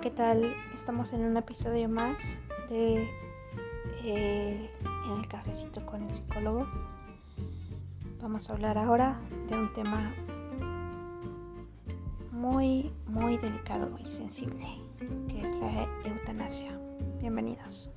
¿qué 0.00 0.10
tal? 0.12 0.54
Estamos 0.74 1.12
en 1.12 1.24
un 1.24 1.36
episodio 1.36 1.88
más 1.88 2.16
de 2.70 3.08
eh, 4.04 4.70
En 5.06 5.12
el 5.18 5.26
cafecito 5.26 5.84
con 5.86 6.04
el 6.04 6.14
psicólogo. 6.14 6.68
Vamos 8.22 8.48
a 8.48 8.52
hablar 8.52 8.78
ahora 8.78 9.18
de 9.48 9.56
un 9.56 9.72
tema 9.72 10.14
muy, 12.30 12.92
muy 13.06 13.38
delicado 13.38 13.90
y 13.98 14.08
sensible, 14.08 14.66
que 15.26 15.40
es 15.40 15.52
la 15.56 15.88
eutanasia. 16.04 16.78
Bienvenidos. 17.20 17.90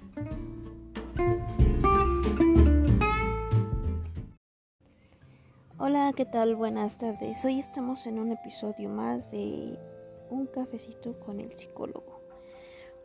Hola, 5.78 6.14
¿qué 6.15 6.25
tal? 6.25 6.56
Buenas 6.56 6.97
tardes. 6.97 7.46
Hoy 7.46 7.60
estamos 7.60 8.07
en 8.07 8.18
un 8.18 8.32
episodio 8.32 8.89
más 8.89 9.29
de 9.29 9.78
Un 10.32 10.48
cafecito 10.48 11.20
con 11.20 11.40
el 11.40 11.54
psicólogo. 11.54 12.21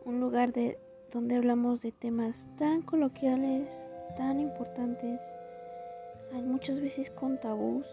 Un 0.03 0.19
lugar 0.19 0.51
de 0.51 0.79
donde 1.13 1.35
hablamos 1.35 1.83
de 1.83 1.91
temas 1.91 2.47
tan 2.57 2.81
coloquiales, 2.81 3.91
tan 4.17 4.39
importantes, 4.39 5.21
muchas 6.33 6.81
veces 6.81 7.11
con 7.11 7.39
tabús, 7.39 7.85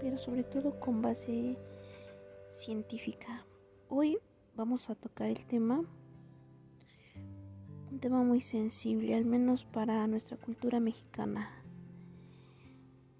pero 0.00 0.18
sobre 0.18 0.44
todo 0.44 0.78
con 0.78 1.02
base 1.02 1.56
científica. 2.54 3.44
Hoy 3.88 4.18
vamos 4.54 4.88
a 4.90 4.94
tocar 4.94 5.28
el 5.28 5.44
tema 5.46 5.84
un 7.96 8.00
tema 8.00 8.22
muy 8.22 8.42
sensible, 8.42 9.14
al 9.14 9.24
menos 9.24 9.64
para 9.64 10.06
nuestra 10.06 10.36
cultura 10.36 10.80
mexicana, 10.80 11.48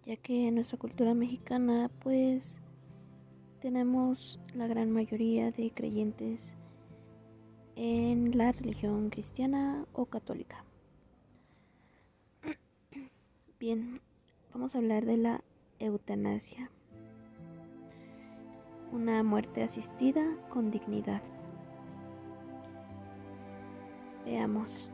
ya 0.05 0.17
que 0.19 0.51
nuestra 0.51 0.79
cultura 0.79 1.15
mexicana 1.15 1.91
pues 2.01 2.61
tenemos 3.67 4.39
la 4.55 4.69
gran 4.69 4.93
mayoría 4.93 5.51
de 5.51 5.73
creyentes 5.73 6.55
en 7.75 8.39
la 8.39 8.53
religión 8.53 9.11
cristiana 9.11 9.85
o 9.93 10.07
católica. 10.07 10.65
Bien, 13.59 14.01
vamos 14.53 14.77
a 14.77 14.79
hablar 14.79 15.05
de 15.05 15.17
la 15.17 15.41
eutanasia, 15.81 16.71
una 18.93 19.25
muerte 19.25 19.65
asistida 19.65 20.25
con 20.49 20.71
dignidad. 20.71 21.23
Veamos. 24.25 24.93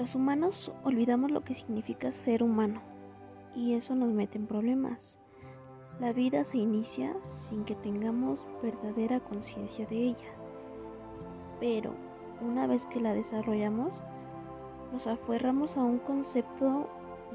Los 0.00 0.14
humanos 0.14 0.72
olvidamos 0.82 1.30
lo 1.30 1.44
que 1.44 1.54
significa 1.54 2.10
ser 2.10 2.42
humano 2.42 2.80
y 3.54 3.74
eso 3.74 3.94
nos 3.94 4.08
mete 4.08 4.38
en 4.38 4.46
problemas. 4.46 5.18
La 6.00 6.14
vida 6.14 6.42
se 6.46 6.56
inicia 6.56 7.14
sin 7.26 7.66
que 7.66 7.74
tengamos 7.74 8.48
verdadera 8.62 9.20
conciencia 9.20 9.84
de 9.88 9.96
ella, 9.96 10.32
pero 11.60 11.92
una 12.40 12.66
vez 12.66 12.86
que 12.86 12.98
la 12.98 13.12
desarrollamos, 13.12 13.92
nos 14.90 15.06
aferramos 15.06 15.76
a 15.76 15.82
un 15.82 15.98
concepto 15.98 16.88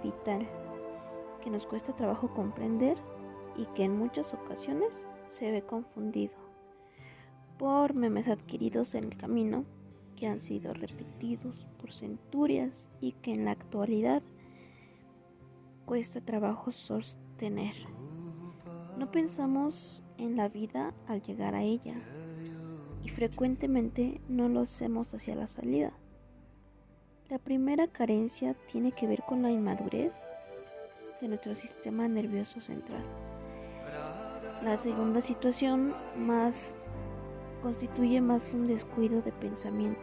vital 0.03 0.47
que 1.43 1.52
nos 1.52 1.67
cuesta 1.67 1.95
trabajo 1.95 2.33
comprender 2.33 2.97
y 3.55 3.67
que 3.75 3.83
en 3.83 3.95
muchas 3.95 4.33
ocasiones 4.33 5.08
se 5.27 5.52
ve 5.52 5.61
confundido 5.61 6.33
por 7.59 7.93
memes 7.93 8.27
adquiridos 8.27 8.95
en 8.95 9.03
el 9.03 9.17
camino 9.17 9.66
que 10.16 10.27
han 10.27 10.41
sido 10.41 10.73
repetidos 10.73 11.67
por 11.80 11.91
centurias 11.91 12.89
y 13.02 13.13
que 13.13 13.33
en 13.33 13.45
la 13.45 13.52
actualidad 13.52 14.23
cuesta 15.85 16.21
trabajo 16.21 16.71
sostener. 16.71 17.75
No 18.98 19.11
pensamos 19.11 20.03
en 20.17 20.37
la 20.37 20.48
vida 20.48 20.93
al 21.08 21.21
llegar 21.21 21.53
a 21.53 21.64
ella 21.64 21.95
y 23.03 23.09
frecuentemente 23.09 24.21
no 24.27 24.49
lo 24.49 24.61
hacemos 24.61 25.14
hacia 25.14 25.36
la 25.36 25.48
salida. 25.48 25.93
La 27.30 27.39
primera 27.39 27.87
carencia 27.87 28.55
tiene 28.71 28.92
que 28.92 29.08
ver 29.08 29.23
con 29.23 29.42
la 29.42 29.52
inmadurez 29.52 30.14
de 31.21 31.27
nuestro 31.27 31.55
sistema 31.55 32.08
nervioso 32.08 32.59
central. 32.59 33.03
La 34.64 34.77
segunda 34.77 35.21
situación 35.21 35.93
más 36.17 36.76
constituye 37.61 38.21
más 38.21 38.54
un 38.54 38.67
descuido 38.67 39.21
de 39.21 39.32
pensamiento, 39.32 39.99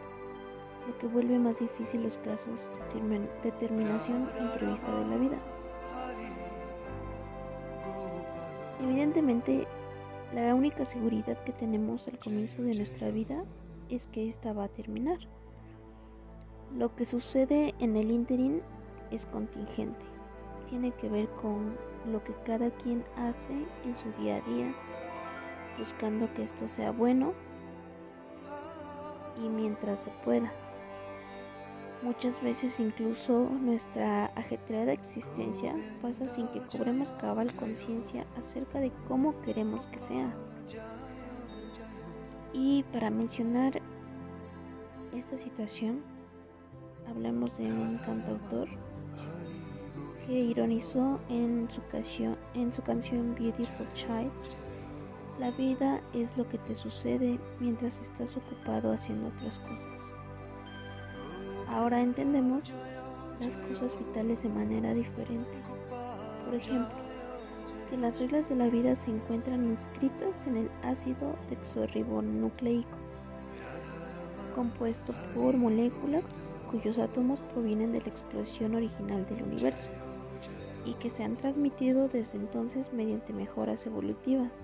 lo 0.87 0.97
que 0.97 1.07
vuelve 1.07 1.39
más 1.39 1.59
difícil 1.59 2.03
los 2.03 2.17
casos 2.19 2.71
de 2.93 3.29
determinación 3.43 4.29
imprevista 4.39 4.99
de 4.99 5.05
la 5.07 5.17
vida. 5.17 5.37
Evidentemente, 8.81 9.67
la 10.33 10.53
única 10.55 10.83
seguridad 10.83 11.41
que 11.43 11.53
tenemos 11.53 12.07
al 12.07 12.19
comienzo 12.19 12.63
de 12.63 12.75
nuestra 12.75 13.09
vida 13.11 13.43
es 13.89 14.07
que 14.07 14.27
esta 14.27 14.51
va 14.51 14.65
a 14.65 14.69
terminar. 14.69 15.19
Lo 16.75 16.95
que 16.95 17.05
sucede 17.05 17.75
en 17.79 17.95
el 17.95 18.09
interín 18.09 18.61
es 19.11 19.25
contingente, 19.27 20.05
tiene 20.69 20.91
que 20.91 21.07
ver 21.07 21.27
con 21.41 21.77
lo 22.11 22.23
que 22.23 22.33
cada 22.45 22.71
quien 22.71 23.03
hace 23.15 23.53
en 23.85 23.95
su 23.95 24.11
día 24.21 24.37
a 24.37 24.41
día, 24.49 24.73
buscando 25.77 26.31
que 26.33 26.43
esto 26.43 26.67
sea 26.67 26.91
bueno 26.91 27.33
y 29.43 29.49
mientras 29.49 30.01
se 30.01 30.11
pueda. 30.23 30.51
Muchas 32.01 32.41
veces 32.41 32.81
incluso 32.81 33.49
nuestra 33.61 34.25
ajetreada 34.35 34.91
existencia 34.91 35.73
pasa 36.01 36.27
sin 36.27 36.49
que 36.49 36.59
cobremos 36.59 37.13
cabal 37.13 37.53
conciencia 37.53 38.25
acerca 38.37 38.79
de 38.79 38.91
cómo 39.07 39.39
queremos 39.41 39.87
que 39.87 39.99
sea. 39.99 40.33
Y 42.51 42.83
para 42.91 43.09
mencionar 43.09 43.81
esta 45.13 45.37
situación, 45.37 46.03
hablamos 47.09 47.57
de 47.57 47.71
un 47.71 47.97
cantautor 47.99 48.67
que 50.27 50.33
ironizó 50.33 51.19
en 51.29 51.69
su, 51.71 51.81
canción, 51.87 52.37
en 52.53 52.73
su 52.73 52.81
canción 52.81 53.35
Beautiful 53.35 53.87
Child, 53.93 54.31
la 55.39 55.51
vida 55.51 55.99
es 56.13 56.37
lo 56.37 56.47
que 56.47 56.57
te 56.59 56.75
sucede 56.75 57.39
mientras 57.59 57.99
estás 57.99 58.37
ocupado 58.37 58.91
haciendo 58.91 59.29
otras 59.29 59.59
cosas. 59.59 60.15
Ahora 61.67 62.01
entendemos 62.01 62.75
las 63.39 63.57
cosas 63.57 63.97
vitales 63.97 64.43
de 64.43 64.49
manera 64.49 64.93
diferente. 64.93 65.51
Por 66.45 66.53
ejemplo, 66.53 66.95
que 67.89 67.97
las 67.97 68.19
reglas 68.19 68.47
de 68.47 68.55
la 68.55 68.67
vida 68.67 68.95
se 68.95 69.09
encuentran 69.09 69.67
inscritas 69.67 70.45
en 70.45 70.57
el 70.57 70.69
ácido 70.83 71.35
desoxirribonucleico, 71.49 72.97
compuesto 74.53 75.13
por 75.33 75.57
moléculas 75.57 76.23
cuyos 76.69 76.99
átomos 76.99 77.39
provienen 77.53 77.91
de 77.91 78.01
la 78.01 78.07
explosión 78.07 78.75
original 78.75 79.25
del 79.25 79.43
universo 79.43 79.89
y 80.85 80.93
que 80.95 81.09
se 81.09 81.23
han 81.23 81.35
transmitido 81.35 82.07
desde 82.07 82.37
entonces 82.37 82.91
mediante 82.93 83.33
mejoras 83.33 83.85
evolutivas 83.85 84.61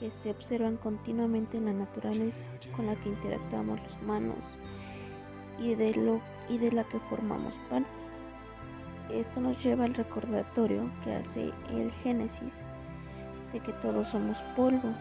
que 0.00 0.10
se 0.10 0.30
observan 0.30 0.78
continuamente 0.78 1.58
en 1.58 1.66
la 1.66 1.72
naturaleza 1.72 2.38
con 2.74 2.86
la 2.86 2.96
que 2.96 3.10
interactuamos 3.10 3.78
los 3.80 4.02
humanos 4.02 4.36
y 5.60 5.74
de, 5.74 5.94
lo, 5.94 6.20
y 6.48 6.58
de 6.58 6.72
la 6.72 6.82
que 6.84 6.98
formamos 7.00 7.54
parte. 7.68 7.88
Esto 9.12 9.40
nos 9.40 9.62
lleva 9.62 9.84
al 9.84 9.94
recordatorio 9.94 10.90
que 11.04 11.14
hace 11.14 11.52
el 11.70 11.92
Génesis 12.02 12.54
de 13.52 13.60
que 13.60 13.72
todos 13.74 14.08
somos 14.08 14.38
polvo. 14.56 14.94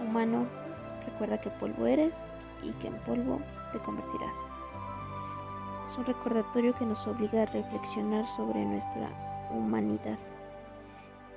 Humano, 0.00 0.46
recuerda 1.04 1.40
que 1.40 1.50
polvo 1.50 1.86
eres 1.86 2.14
y 2.62 2.70
que 2.80 2.88
en 2.88 2.96
polvo 3.00 3.40
te 3.72 3.78
convertirás 3.80 4.46
un 5.98 6.04
recordatorio 6.04 6.74
que 6.74 6.84
nos 6.84 7.06
obliga 7.06 7.42
a 7.42 7.46
reflexionar 7.46 8.26
sobre 8.28 8.64
nuestra 8.64 9.08
humanidad. 9.50 10.18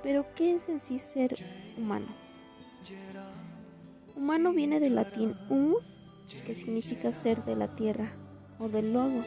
Pero, 0.02 0.24
¿qué 0.34 0.56
es 0.56 0.68
en 0.68 0.80
sí 0.80 0.98
ser 0.98 1.34
humano? 1.76 2.06
Humano 4.16 4.52
viene 4.52 4.80
del 4.80 4.94
latín 4.94 5.34
humus, 5.48 6.02
que 6.46 6.54
significa 6.54 7.12
ser 7.12 7.44
de 7.44 7.56
la 7.56 7.68
tierra 7.68 8.12
o 8.58 8.68
del 8.68 8.92
lodo. 8.92 9.24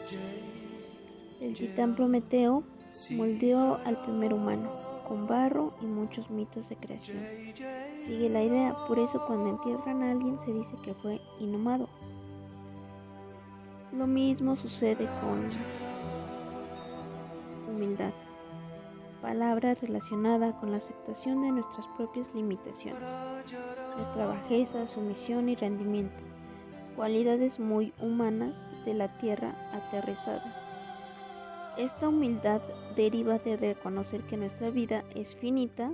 El 1.41 1.53
titán 1.55 1.95
Prometeo 1.95 2.63
moldeó 3.11 3.79
al 3.85 4.01
primer 4.03 4.33
humano 4.33 4.71
con 5.07 5.27
barro 5.27 5.73
y 5.81 5.85
muchos 5.85 6.29
mitos 6.29 6.69
de 6.69 6.77
creación. 6.77 7.19
Sigue 8.05 8.29
la 8.29 8.43
idea, 8.43 8.75
por 8.87 8.99
eso 8.99 9.25
cuando 9.27 9.49
entierran 9.49 10.03
a 10.03 10.11
alguien 10.11 10.37
se 10.45 10.53
dice 10.53 10.75
que 10.83 10.93
fue 10.93 11.19
inhumado 11.39 11.89
lo 13.97 14.07
mismo 14.07 14.55
sucede 14.55 15.07
con 15.21 15.49
humildad, 17.73 18.11
palabra 19.23 19.73
relacionada 19.75 20.51
con 20.59 20.71
la 20.71 20.77
aceptación 20.77 21.41
de 21.43 21.51
nuestras 21.53 21.87
propias 21.95 22.35
limitaciones, 22.35 23.01
nuestra 23.95 24.25
bajeza, 24.27 24.85
sumisión 24.85 25.47
y 25.47 25.55
rendimiento, 25.55 26.21
cualidades 26.97 27.57
muy 27.57 27.93
humanas 28.01 28.61
de 28.83 28.93
la 28.93 29.07
tierra 29.19 29.55
aterrizadas. 29.71 30.53
Esta 31.77 32.09
humildad 32.09 32.61
deriva 32.97 33.39
de 33.39 33.55
reconocer 33.55 34.23
que 34.23 34.35
nuestra 34.35 34.69
vida 34.69 35.05
es 35.15 35.37
finita 35.37 35.93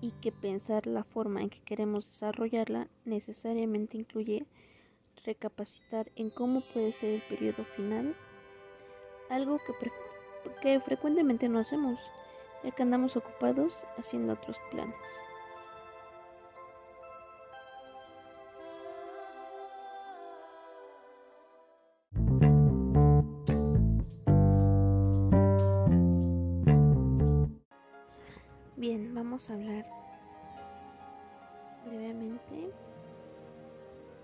y 0.00 0.10
que 0.20 0.32
pensar 0.32 0.88
la 0.88 1.04
forma 1.04 1.42
en 1.42 1.50
que 1.50 1.60
queremos 1.60 2.10
desarrollarla 2.10 2.88
necesariamente 3.04 3.96
incluye 3.96 4.44
recapacitar 5.24 6.10
en 6.16 6.30
cómo 6.30 6.62
puede 6.74 6.90
ser 6.90 7.14
el 7.14 7.22
periodo 7.22 7.64
final, 7.76 8.16
algo 9.30 9.58
que, 9.58 9.90
que 10.60 10.80
frecuentemente 10.80 11.48
no 11.48 11.60
hacemos, 11.60 11.98
ya 12.66 12.72
que 12.72 12.82
andamos 12.82 13.16
ocupados 13.16 13.86
haciendo 13.96 14.32
otros 14.32 14.58
planes. 14.72 14.96
Bien, 28.76 29.14
vamos 29.14 29.48
a 29.48 29.54
hablar 29.54 29.86
brevemente 31.86 32.72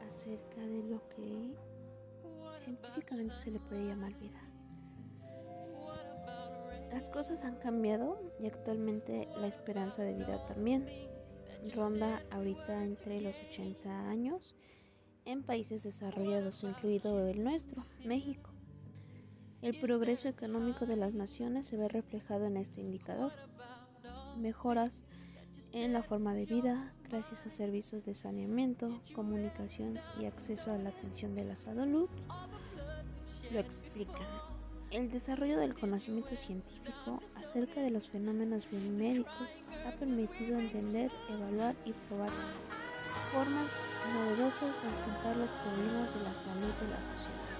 acerca 0.09 0.61
de 0.63 0.83
lo 0.83 1.09
que 1.11 1.55
científicamente 2.57 3.39
se 3.39 3.53
le 3.53 3.61
puede 3.61 3.87
llamar 3.87 4.13
vida. 4.19 4.52
Las 6.93 7.09
cosas 7.09 7.43
han 7.45 7.57
cambiado 7.57 8.21
y 8.39 8.47
actualmente 8.47 9.29
la 9.37 9.47
esperanza 9.47 10.03
de 10.03 10.15
vida 10.15 10.45
también. 10.47 10.87
Ronda 11.75 12.23
ahorita 12.31 12.85
entre 12.85 13.21
los 13.21 13.35
80 13.51 14.11
años 14.11 14.57
en 15.25 15.43
países 15.43 15.85
desarrollados, 15.85 16.63
incluido 16.65 17.27
el 17.27 17.43
nuestro, 17.43 17.85
México. 18.05 18.51
El 19.63 19.79
progreso 19.81 20.29
económico 20.29 20.87
de 20.87 20.97
las 20.97 21.15
naciones 21.15 21.67
se 21.69 21.77
ve 21.77 21.89
reflejado 21.89 22.47
en 22.47 22.57
este 22.57 22.81
indicador 22.81 23.33
mejoras 24.37 25.05
en 25.73 25.93
la 25.93 26.03
forma 26.03 26.35
de 26.35 26.47
vida 26.47 26.93
gracias 27.09 27.47
a 27.47 27.51
servicios 27.51 28.05
de 28.05 28.15
saneamiento, 28.15 29.01
comunicación 29.15 29.99
y 30.21 30.27
acceso 30.27 30.73
a 30.73 30.79
la 30.79 30.91
atención 30.91 31.35
de 31.35 31.45
la 31.45 31.57
salud, 31.57 32.09
lo 33.51 33.59
explican. 33.59 34.52
El 34.93 35.11
desarrollo 35.11 35.59
del 35.59 35.73
conocimiento 35.73 36.37
científico 36.37 37.23
acerca 37.37 37.81
de 37.81 37.91
los 37.91 38.11
fenómenos 38.11 38.69
biomédicos 38.71 39.65
ha 39.87 39.91
permitido 39.99 40.59
entender, 40.59 41.11
evaluar 41.31 41.75
y 41.87 41.93
probar 41.93 42.31
formas 43.33 43.71
novedosas 44.13 44.83
de 44.83 44.89
afrontar 44.89 45.37
los 45.39 45.49
problemas 45.49 46.15
de 46.15 46.23
la 46.23 46.35
salud 46.35 46.75
de 46.79 46.89
la 46.89 47.01
sociedad 47.09 47.53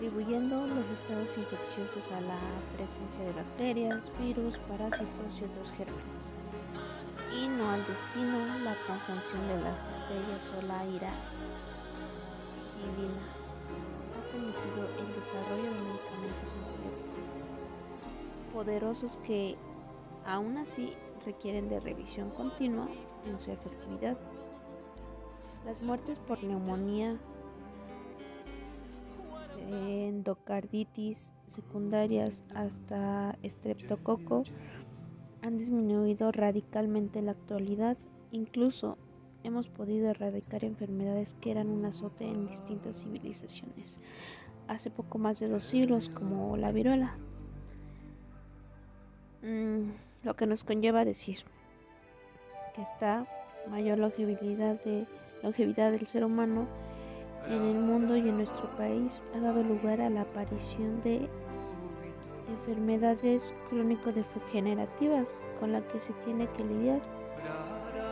atribuyendo 0.00 0.66
los 0.68 0.88
estados 0.88 1.36
infecciosos 1.36 2.10
a 2.12 2.20
la 2.20 2.38
presencia 2.76 3.24
de 3.24 3.32
bacterias, 3.32 4.00
virus, 4.20 4.56
parásitos 4.68 5.34
y 5.40 5.44
otros 5.44 5.70
gérmenes, 5.76 6.26
y 7.36 7.48
no 7.48 7.68
al 7.68 7.84
destino, 7.84 8.38
la 8.64 8.74
conjunción 8.86 9.48
de 9.48 9.64
las 9.64 9.88
estrellas 9.88 10.52
o 10.56 10.62
la 10.68 10.86
ira 10.86 11.10
divina. 12.76 13.39
El 14.60 15.14
desarrollo 15.14 15.62
de 15.62 15.80
medicamentos 15.80 16.54
antibióticos 16.56 17.30
poderosos 18.52 19.16
que 19.18 19.56
aún 20.26 20.58
así 20.58 20.92
requieren 21.24 21.68
de 21.68 21.80
revisión 21.80 22.30
continua 22.30 22.86
en 23.26 23.40
su 23.40 23.50
efectividad. 23.50 24.18
Las 25.64 25.80
muertes 25.82 26.18
por 26.18 26.42
neumonía 26.42 27.18
endocarditis 29.70 31.32
secundarias 31.46 32.44
hasta 32.54 33.38
estreptococo 33.42 34.42
han 35.42 35.58
disminuido 35.58 36.32
radicalmente 36.32 37.18
en 37.18 37.26
la 37.26 37.32
actualidad. 37.32 37.96
Incluso 38.30 38.98
hemos 39.42 39.68
podido 39.68 40.10
erradicar 40.10 40.64
enfermedades 40.64 41.34
que 41.40 41.50
eran 41.50 41.70
un 41.70 41.84
azote 41.84 42.28
en 42.28 42.46
distintas 42.46 43.02
civilizaciones 43.02 43.98
hace 44.70 44.88
poco 44.88 45.18
más 45.18 45.40
de 45.40 45.48
dos 45.48 45.64
siglos, 45.64 46.08
como 46.10 46.56
la 46.56 46.70
viruela. 46.70 47.16
Mm, 49.42 49.90
lo 50.22 50.36
que 50.36 50.46
nos 50.46 50.64
conlleva 50.64 51.04
decir 51.04 51.38
que 52.74 52.82
esta 52.82 53.26
mayor 53.68 53.98
longevidad, 53.98 54.80
de, 54.84 55.06
longevidad 55.42 55.90
del 55.90 56.06
ser 56.06 56.24
humano 56.24 56.66
en 57.48 57.62
el 57.62 57.74
mundo 57.74 58.16
y 58.16 58.20
en 58.20 58.36
nuestro 58.36 58.68
país 58.76 59.22
ha 59.34 59.40
dado 59.40 59.62
lugar 59.64 60.00
a 60.00 60.10
la 60.10 60.20
aparición 60.20 61.02
de 61.02 61.28
enfermedades 62.48 63.54
crónico-degenerativas 63.70 65.42
con 65.58 65.72
las 65.72 65.82
que 65.84 66.00
se 66.00 66.12
tiene 66.24 66.46
que 66.56 66.64
lidiar. 66.64 67.00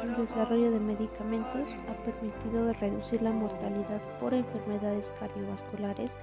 El 0.02 0.16
desarrollo 0.16 0.70
de 0.70 0.78
medicamentos 0.78 1.68
ha 1.88 2.04
permitido 2.04 2.72
reducir 2.74 3.20
la 3.20 3.32
mortalidad 3.32 4.00
por 4.20 4.32
enfermedades 4.32 5.12
cardiovasculares 5.18 6.16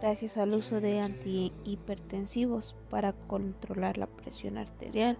gracias 0.00 0.38
al 0.38 0.54
uso 0.54 0.80
de 0.80 1.00
antihipertensivos 1.00 2.74
para 2.88 3.12
controlar 3.12 3.98
la 3.98 4.06
presión 4.06 4.56
arterial. 4.56 5.18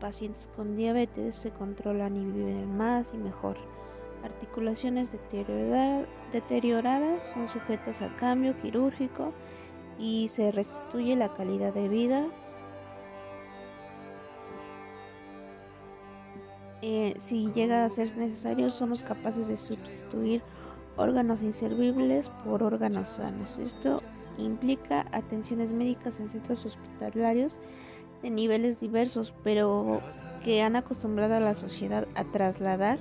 Pacientes 0.00 0.48
con 0.56 0.76
diabetes 0.76 1.36
se 1.36 1.50
controlan 1.50 2.16
y 2.16 2.24
viven 2.24 2.76
más 2.76 3.14
y 3.14 3.18
mejor. 3.18 3.56
Articulaciones 4.24 5.14
deterioradas 6.32 7.26
son 7.26 7.48
sujetas 7.48 8.02
a 8.02 8.08
cambio 8.16 8.58
quirúrgico 8.60 9.32
y 9.98 10.28
se 10.28 10.50
restituye 10.50 11.14
la 11.14 11.32
calidad 11.34 11.72
de 11.72 11.88
vida. 11.88 12.26
Eh, 16.86 17.14
si 17.16 17.50
llega 17.54 17.86
a 17.86 17.88
ser 17.88 18.14
necesario, 18.14 18.70
somos 18.70 19.02
capaces 19.02 19.48
de 19.48 19.56
sustituir 19.56 20.42
órganos 20.98 21.40
inservibles 21.40 22.28
por 22.44 22.62
órganos 22.62 23.08
sanos. 23.08 23.56
Esto 23.56 24.02
implica 24.36 25.06
atenciones 25.10 25.70
médicas 25.70 26.20
en 26.20 26.28
centros 26.28 26.66
hospitalarios 26.66 27.58
de 28.22 28.28
niveles 28.28 28.80
diversos, 28.80 29.32
pero 29.42 30.00
que 30.44 30.60
han 30.60 30.76
acostumbrado 30.76 31.36
a 31.36 31.40
la 31.40 31.54
sociedad 31.54 32.06
a 32.16 32.24
trasladar 32.24 32.98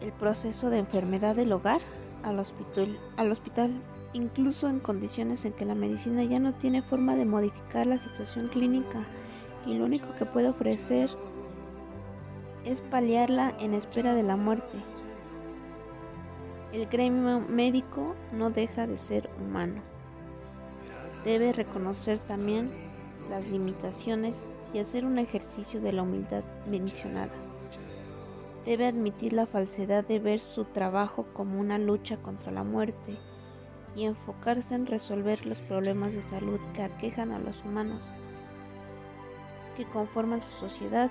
el 0.00 0.12
proceso 0.12 0.70
de 0.70 0.78
enfermedad 0.78 1.34
del 1.34 1.52
hogar 1.52 1.80
al 2.22 2.38
hospital, 2.38 2.96
al 3.16 3.32
hospital, 3.32 3.72
incluso 4.12 4.68
en 4.68 4.78
condiciones 4.78 5.44
en 5.44 5.54
que 5.54 5.64
la 5.64 5.74
medicina 5.74 6.22
ya 6.22 6.38
no 6.38 6.54
tiene 6.54 6.82
forma 6.82 7.16
de 7.16 7.24
modificar 7.24 7.88
la 7.88 7.98
situación 7.98 8.46
clínica 8.46 9.00
y 9.66 9.76
lo 9.76 9.86
único 9.86 10.06
que 10.16 10.24
puede 10.24 10.50
ofrecer 10.50 11.10
es 12.64 12.80
paliarla 12.80 13.52
en 13.60 13.74
espera 13.74 14.14
de 14.14 14.22
la 14.22 14.36
muerte. 14.36 14.78
El 16.72 16.86
gremio 16.86 17.40
médico 17.40 18.14
no 18.32 18.50
deja 18.50 18.86
de 18.86 18.98
ser 18.98 19.28
humano. 19.40 19.82
Debe 21.24 21.52
reconocer 21.52 22.18
también 22.20 22.70
las 23.28 23.46
limitaciones 23.46 24.48
y 24.72 24.78
hacer 24.78 25.04
un 25.04 25.18
ejercicio 25.18 25.80
de 25.80 25.92
la 25.92 26.02
humildad 26.02 26.44
mencionada 26.66 27.32
debe 28.64 28.86
admitir 28.86 29.32
la 29.32 29.46
falsedad 29.46 30.06
de 30.06 30.18
ver 30.18 30.40
su 30.40 30.64
trabajo 30.64 31.26
como 31.32 31.58
una 31.58 31.78
lucha 31.78 32.16
contra 32.18 32.52
la 32.52 32.62
muerte 32.62 33.16
y 33.96 34.04
enfocarse 34.04 34.74
en 34.74 34.86
resolver 34.86 35.46
los 35.46 35.58
problemas 35.60 36.12
de 36.12 36.22
salud 36.22 36.60
que 36.74 36.82
aquejan 36.82 37.32
a 37.32 37.38
los 37.38 37.64
humanos, 37.64 38.00
que 39.76 39.84
conforman 39.86 40.42
su 40.42 40.68
sociedad, 40.68 41.10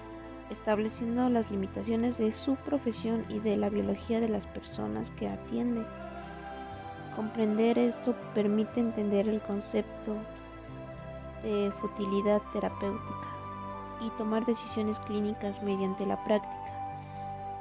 estableciendo 0.50 1.30
las 1.30 1.50
limitaciones 1.52 2.18
de 2.18 2.32
su 2.32 2.56
profesión 2.56 3.26
y 3.30 3.40
de 3.40 3.58
la 3.58 3.70
biología 3.70 4.20
de 4.20 4.30
las 4.30 4.46
personas 4.48 5.12
que 5.12 5.28
atiende. 5.28 5.86
Comprender 7.16 7.78
esto 7.78 8.16
permite 8.34 8.80
entender 8.80 9.28
el 9.28 9.42
concepto 9.42 10.16
de 11.44 11.72
futilidad 11.80 12.42
terapéutica 12.54 13.28
y 14.06 14.10
tomar 14.18 14.46
decisiones 14.46 15.00
clínicas 15.00 15.62
mediante 15.64 16.06
la 16.06 16.24
práctica 16.24 16.70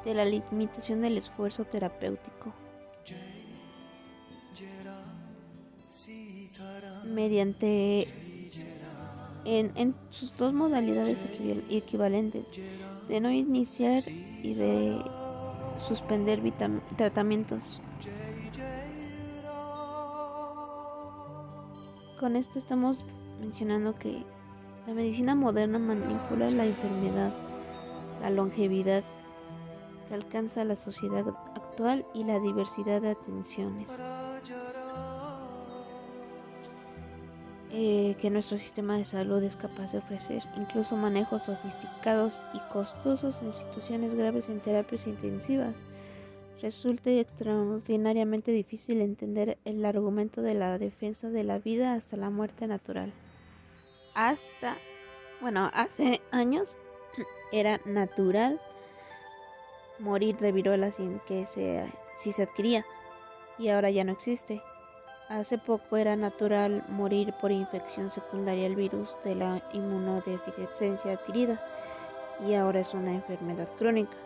de 0.05 0.15
la 0.15 0.25
limitación 0.25 1.03
del 1.03 1.19
esfuerzo 1.19 1.65
terapéutico. 1.65 2.53
Mediante 7.05 8.07
en, 9.49 9.95
sus 10.11 10.37
dos 10.37 10.53
modalidades 10.53 11.25
equivalentes 11.71 12.45
de 13.09 13.21
no 13.21 13.31
iniciar 13.31 14.03
y 14.43 14.55
de 14.55 14.99
suspender 15.87 16.41
tratamientos. 16.97 17.81
Con 22.21 22.37
esto 22.37 22.59
estamos 22.59 23.05
mencionando 23.41 23.95
que 23.95 24.23
la 24.87 24.93
medicina 24.93 25.35
moderna 25.35 25.79
manipula 25.79 26.51
la 26.51 26.67
enfermedad, 26.67 27.33
la 28.21 28.31
longevidad 28.31 29.05
que 30.09 30.15
alcanza 30.15 30.65
la 30.65 30.77
sociedad 30.77 31.25
actual 31.55 32.05
y 32.13 32.25
la 32.25 32.41
diversidad 32.41 33.01
de 33.01 33.11
atenciones. 33.11 33.89
Eh, 37.71 38.17
que 38.21 38.31
nuestro 38.31 38.57
sistema 38.57 38.97
de 38.97 39.05
salud 39.05 39.43
es 39.43 39.57
capaz 39.57 39.93
de 39.93 39.99
ofrecer, 39.99 40.43
incluso 40.57 40.97
manejos 40.97 41.45
sofisticados 41.45 42.43
y 42.55 42.61
costosos 42.73 43.43
en 43.43 43.53
situaciones 43.53 44.15
graves 44.15 44.49
en 44.49 44.61
terapias 44.61 45.07
intensivas. 45.07 45.75
Resulta 46.63 47.11
extraordinariamente 47.11 48.51
difícil 48.53 49.01
entender 49.01 49.59
el 49.65 49.85
argumento 49.85 50.43
de 50.43 50.55
la 50.55 50.79
defensa 50.79 51.29
de 51.31 51.45
la 51.45 51.59
vida 51.59 51.95
hasta 51.95 52.17
la 52.17 52.31
muerte 52.31 52.67
natural. 52.67 53.13
Hasta, 54.15 54.77
bueno, 55.41 55.71
hace 55.73 56.21
años 56.31 56.77
era 57.53 57.81
natural 57.85 58.61
morir 59.99 60.37
de 60.39 60.53
viruela 60.53 60.91
sin 60.91 61.21
que 61.21 61.47
se, 61.47 61.85
si 62.19 62.33
se 62.33 62.45
adquiría 62.45 62.85
y 63.59 63.69
ahora 63.69 63.91
ya 63.91 64.05
no 64.05 64.13
existe. 64.13 64.61
Hace 65.29 65.59
poco 65.59 65.99
era 65.99 66.17
natural 66.17 66.83
morir 66.89 67.35
por 67.39 67.53
infección 67.53 68.11
secundaria 68.11 68.65
al 68.65 68.77
virus 68.77 69.11
de 69.25 69.35
la 69.35 69.63
inmunodeficiencia 69.75 71.13
adquirida 71.13 71.61
y 72.49 72.55
ahora 72.55 72.81
es 72.81 72.95
una 72.95 73.13
enfermedad 73.13 73.69
crónica. 73.79 74.17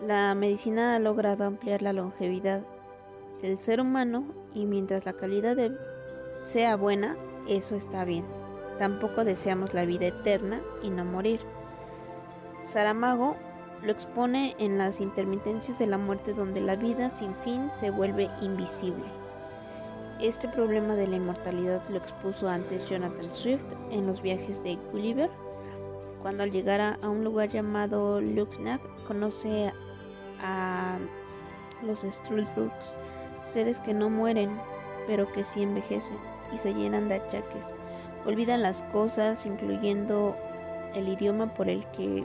La 0.00 0.36
medicina 0.36 0.94
ha 0.94 1.00
logrado 1.00 1.42
ampliar 1.44 1.82
la 1.82 1.92
longevidad 1.92 2.62
del 3.40 3.58
ser 3.58 3.80
humano 3.80 4.24
y 4.54 4.66
mientras 4.66 5.04
la 5.04 5.14
calidad 5.14 5.56
sea 6.44 6.76
buena, 6.76 7.16
eso 7.48 7.74
está 7.74 8.04
bien. 8.04 8.24
Tampoco 8.78 9.24
deseamos 9.24 9.74
la 9.74 9.84
vida 9.84 10.06
eterna 10.06 10.60
y 10.84 10.90
no 10.90 11.04
morir. 11.04 11.40
Saramago 12.66 13.34
lo 13.82 13.90
expone 13.90 14.54
en 14.60 14.78
las 14.78 15.00
intermitencias 15.00 15.80
de 15.80 15.88
la 15.88 15.98
muerte 15.98 16.34
donde 16.34 16.60
la 16.60 16.76
vida 16.76 17.10
sin 17.10 17.34
fin 17.38 17.68
se 17.74 17.90
vuelve 17.90 18.30
invisible. 18.40 19.21
Este 20.22 20.46
problema 20.46 20.94
de 20.94 21.08
la 21.08 21.16
inmortalidad 21.16 21.82
lo 21.88 21.96
expuso 21.96 22.48
antes 22.48 22.88
Jonathan 22.88 23.34
Swift 23.34 23.64
en 23.90 24.06
los 24.06 24.22
viajes 24.22 24.62
de 24.62 24.76
Gulliver, 24.92 25.28
cuando 26.22 26.44
al 26.44 26.52
llegar 26.52 26.80
a 26.80 27.08
un 27.08 27.24
lugar 27.24 27.50
llamado 27.50 28.20
Lucknow 28.20 28.78
conoce 29.08 29.72
a 30.40 30.96
los 31.84 32.02
Struldbrugs, 32.02 32.96
seres 33.44 33.80
que 33.80 33.94
no 33.94 34.10
mueren, 34.10 34.48
pero 35.08 35.26
que 35.32 35.42
sí 35.42 35.64
envejecen 35.64 36.18
y 36.54 36.58
se 36.60 36.72
llenan 36.72 37.08
de 37.08 37.16
achaques. 37.16 37.64
Olvidan 38.24 38.62
las 38.62 38.82
cosas, 38.92 39.44
incluyendo 39.44 40.36
el 40.94 41.08
idioma 41.08 41.52
por 41.52 41.68
el 41.68 41.84
que 41.86 42.22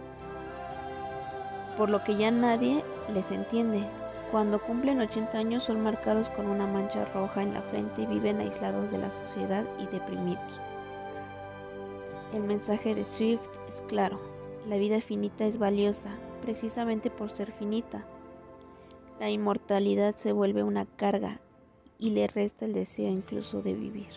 por 1.79 1.89
lo 1.89 2.03
que 2.03 2.15
ya 2.15 2.29
nadie 2.29 2.83
les 3.11 3.31
entiende. 3.31 3.87
Cuando 4.31 4.59
cumplen 4.59 4.99
80 4.99 5.37
años 5.37 5.63
son 5.63 5.81
marcados 5.81 6.27
con 6.29 6.47
una 6.47 6.67
mancha 6.67 7.05
roja 7.13 7.43
en 7.43 7.53
la 7.53 7.61
frente 7.61 8.01
y 8.01 8.05
viven 8.05 8.41
aislados 8.41 8.91
de 8.91 8.97
la 8.97 9.11
sociedad 9.11 9.65
y 9.79 9.85
deprimidos. 9.85 10.43
El 12.33 12.43
mensaje 12.43 12.93
de 12.93 13.05
Swift 13.05 13.47
es 13.69 13.81
claro, 13.87 14.19
la 14.67 14.75
vida 14.75 14.99
finita 14.99 15.45
es 15.45 15.57
valiosa, 15.57 16.09
precisamente 16.41 17.09
por 17.09 17.31
ser 17.31 17.53
finita. 17.53 18.03
La 19.17 19.29
inmortalidad 19.29 20.17
se 20.17 20.33
vuelve 20.33 20.61
una 20.61 20.85
carga 20.85 21.39
y 21.97 22.09
le 22.09 22.27
resta 22.27 22.65
el 22.65 22.73
deseo 22.73 23.09
incluso 23.09 23.61
de 23.61 23.73
vivir. 23.73 24.09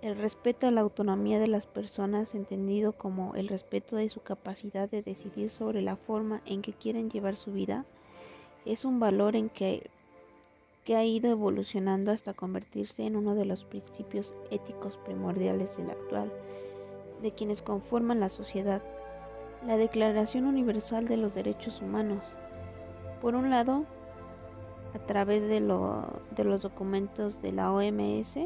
El 0.00 0.16
respeto 0.16 0.66
a 0.66 0.70
la 0.70 0.80
autonomía 0.80 1.38
de 1.38 1.48
las 1.48 1.66
personas, 1.66 2.34
entendido 2.34 2.92
como 2.92 3.34
el 3.34 3.46
respeto 3.46 3.96
de 3.96 4.08
su 4.08 4.20
capacidad 4.20 4.90
de 4.90 5.02
decidir 5.02 5.50
sobre 5.50 5.82
la 5.82 5.96
forma 5.96 6.40
en 6.46 6.62
que 6.62 6.72
quieren 6.72 7.10
llevar 7.10 7.36
su 7.36 7.52
vida, 7.52 7.84
es 8.64 8.84
un 8.84 9.00
valor 9.00 9.36
en 9.36 9.48
que, 9.48 9.90
que 10.84 10.96
ha 10.96 11.04
ido 11.04 11.30
evolucionando 11.30 12.10
hasta 12.12 12.34
convertirse 12.34 13.04
en 13.04 13.16
uno 13.16 13.34
de 13.34 13.44
los 13.44 13.64
principios 13.64 14.34
éticos 14.50 14.96
primordiales 14.98 15.76
del 15.76 15.90
actual, 15.90 16.32
de 17.22 17.32
quienes 17.32 17.62
conforman 17.62 18.20
la 18.20 18.30
sociedad, 18.30 18.82
la 19.66 19.76
Declaración 19.76 20.46
Universal 20.46 21.06
de 21.06 21.16
los 21.16 21.34
Derechos 21.34 21.80
Humanos. 21.80 22.24
Por 23.20 23.34
un 23.34 23.50
lado, 23.50 23.84
a 24.94 24.98
través 24.98 25.42
de, 25.42 25.60
de 25.60 26.44
los 26.44 26.62
documentos 26.62 27.40
de 27.40 27.52
la 27.52 27.72
OMS 27.72 28.38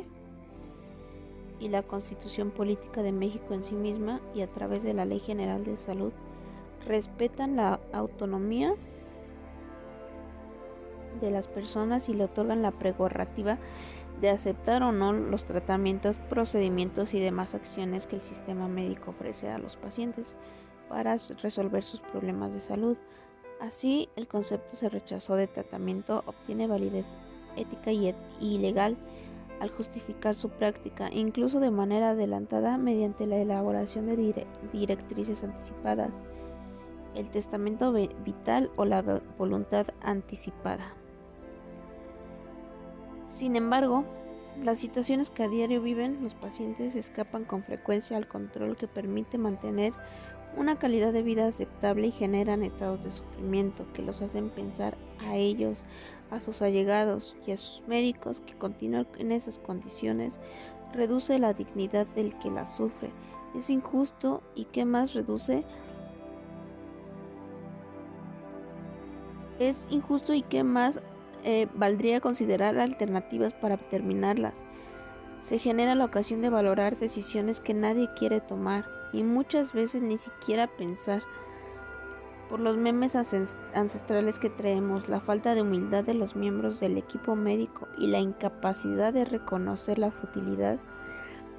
y 1.58 1.68
la 1.68 1.82
Constitución 1.82 2.50
Política 2.50 3.02
de 3.02 3.12
México 3.12 3.54
en 3.54 3.64
sí 3.64 3.75
misma 3.75 4.20
y 4.35 4.42
a 4.42 4.46
través 4.46 4.82
de 4.82 4.94
la 4.94 5.06
Ley 5.06 5.20
General 5.20 5.64
de 5.64 5.78
Salud, 5.78 6.12
respetan 6.87 7.56
la 7.56 7.80
autonomía 7.92 8.75
de 11.20 11.30
las 11.30 11.46
personas 11.46 12.08
y 12.08 12.14
le 12.14 12.25
otorgan 12.25 12.62
la 12.62 12.73
prerrogativa 12.73 13.58
de 14.20 14.30
aceptar 14.30 14.82
o 14.82 14.92
no 14.92 15.12
los 15.12 15.44
tratamientos, 15.44 16.16
procedimientos 16.30 17.14
y 17.14 17.20
demás 17.20 17.54
acciones 17.54 18.06
que 18.06 18.16
el 18.16 18.23
sistema 18.23 18.68
médico 18.68 19.11
ofrece 19.11 19.50
a 19.50 19.58
los 19.58 19.76
pacientes 19.76 20.37
para 20.88 21.16
resolver 21.42 21.85
sus 21.85 22.00
problemas 22.00 22.54
de 22.54 22.61
salud. 22.61 22.96
Así, 23.61 24.08
el 24.16 24.28
concepto 24.28 24.76
se 24.76 24.88
rechazó 24.88 25.35
de 25.35 25.46
tratamiento 25.46 26.23
obtiene 26.26 26.66
validez 26.66 27.16
ética 27.56 27.90
y 27.90 28.58
legal 28.58 28.96
al 29.61 29.70
justificar 29.70 30.35
su 30.35 30.50
práctica, 30.50 31.08
incluso 31.11 31.61
de 31.61 31.70
manera 31.70 32.11
adelantada 32.11 32.76
mediante 32.76 33.26
la 33.26 33.37
elaboración 33.37 34.06
de 34.06 34.46
directrices 34.73 35.42
anticipadas, 35.42 36.23
el 37.14 37.30
testamento 37.30 37.92
vital 37.92 38.70
o 38.76 38.85
la 38.85 39.02
voluntad 39.38 39.87
anticipada. 40.02 40.94
Sin 43.28 43.56
embargo, 43.56 44.04
las 44.62 44.78
situaciones 44.78 45.30
que 45.30 45.42
a 45.42 45.49
diario 45.49 45.83
viven 45.83 46.23
los 46.23 46.35
pacientes 46.35 46.97
escapan 46.97 47.45
con 47.45 47.62
frecuencia 47.62 48.16
al 48.16 48.28
control 48.28 48.76
que 48.76 48.88
permite 48.88 49.37
mantener 49.38 49.92
una 50.56 50.78
calidad 50.78 51.12
de 51.12 51.23
vida 51.23 51.47
aceptable 51.47 52.06
y 52.06 52.12
generan 52.12 52.62
estados 52.62 53.04
de 53.04 53.11
sufrimiento 53.11 53.85
que 53.92 54.02
los 54.02 54.23
hacen 54.23 54.49
pensar 54.49 54.97
a 55.21 55.37
ellos, 55.37 55.85
a 56.30 56.40
sus 56.40 56.62
allegados 56.62 57.37
y 57.47 57.52
a 57.52 57.56
sus 57.59 57.87
médicos 57.87 58.40
que 58.40 58.54
continuar 58.54 59.06
en 59.18 59.33
esas 59.33 59.59
condiciones 59.59 60.40
reduce 60.95 61.38
la 61.38 61.52
dignidad 61.52 62.06
del 62.09 62.37
que 62.38 62.50
las 62.50 62.75
sufre. 62.75 63.11
Es 63.54 63.68
injusto 63.68 64.42
y 64.54 64.64
qué 64.64 64.85
más 64.85 65.12
reduce 65.12 65.64
es 69.59 69.87
injusto 69.90 70.35
y 70.35 70.42
qué 70.42 70.62
más 70.62 71.00
eh, 71.49 71.69
valdría 71.75 72.21
considerar 72.21 72.76
alternativas 72.76 73.55
para 73.55 73.76
terminarlas. 73.76 74.55
Se 75.41 75.61
genera 75.61 75.95
la 75.95 76.05
ocasión 76.05 76.43
de 76.43 76.50
valorar 76.50 76.99
decisiones 76.99 77.61
que 77.61 77.73
nadie 77.73 78.09
quiere 78.19 78.41
tomar 78.41 78.85
y 79.12 79.23
muchas 79.23 79.73
veces 79.73 80.03
ni 80.03 80.19
siquiera 80.19 80.67
pensar. 80.67 81.23
Por 82.49 82.59
los 82.59 82.76
memes 82.76 83.15
ancestrales 83.15 84.41
que 84.41 84.50
traemos, 84.50 85.09
la 85.09 85.21
falta 85.21 85.55
de 85.55 85.62
humildad 85.62 86.03
de 86.03 86.15
los 86.15 86.35
miembros 86.35 86.81
del 86.81 86.99
equipo 86.99 87.37
médico 87.37 87.87
y 87.97 88.09
la 88.09 88.19
incapacidad 88.19 89.12
de 89.12 89.25
reconocer 89.25 90.00
la 90.00 90.11
futilidad 90.11 90.81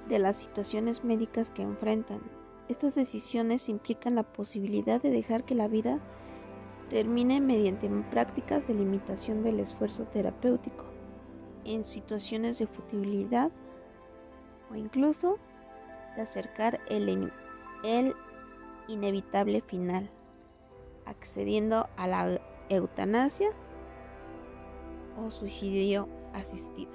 de 0.09 0.19
las 0.19 0.35
situaciones 0.35 1.05
médicas 1.05 1.49
que 1.49 1.61
enfrentan. 1.61 2.19
Estas 2.67 2.93
decisiones 2.93 3.69
implican 3.69 4.15
la 4.15 4.23
posibilidad 4.23 5.01
de 5.01 5.11
dejar 5.11 5.45
que 5.45 5.55
la 5.55 5.69
vida 5.69 6.01
termine 6.89 7.41
mediante 7.41 7.89
prácticas 8.09 8.67
de 8.67 8.73
limitación 8.73 9.43
del 9.43 9.59
esfuerzo 9.59 10.05
terapéutico 10.05 10.85
en 11.65 11.83
situaciones 11.83 12.59
de 12.59 12.67
futilidad 12.67 13.51
o 14.71 14.75
incluso 14.75 15.37
de 16.15 16.21
acercar 16.21 16.79
el, 16.89 17.31
el 17.83 18.15
inevitable 18.87 19.61
final, 19.61 20.09
accediendo 21.05 21.87
a 21.97 22.07
la 22.07 22.41
eutanasia 22.69 23.49
o 25.17 25.29
suicidio 25.29 26.07
asistido. 26.33 26.91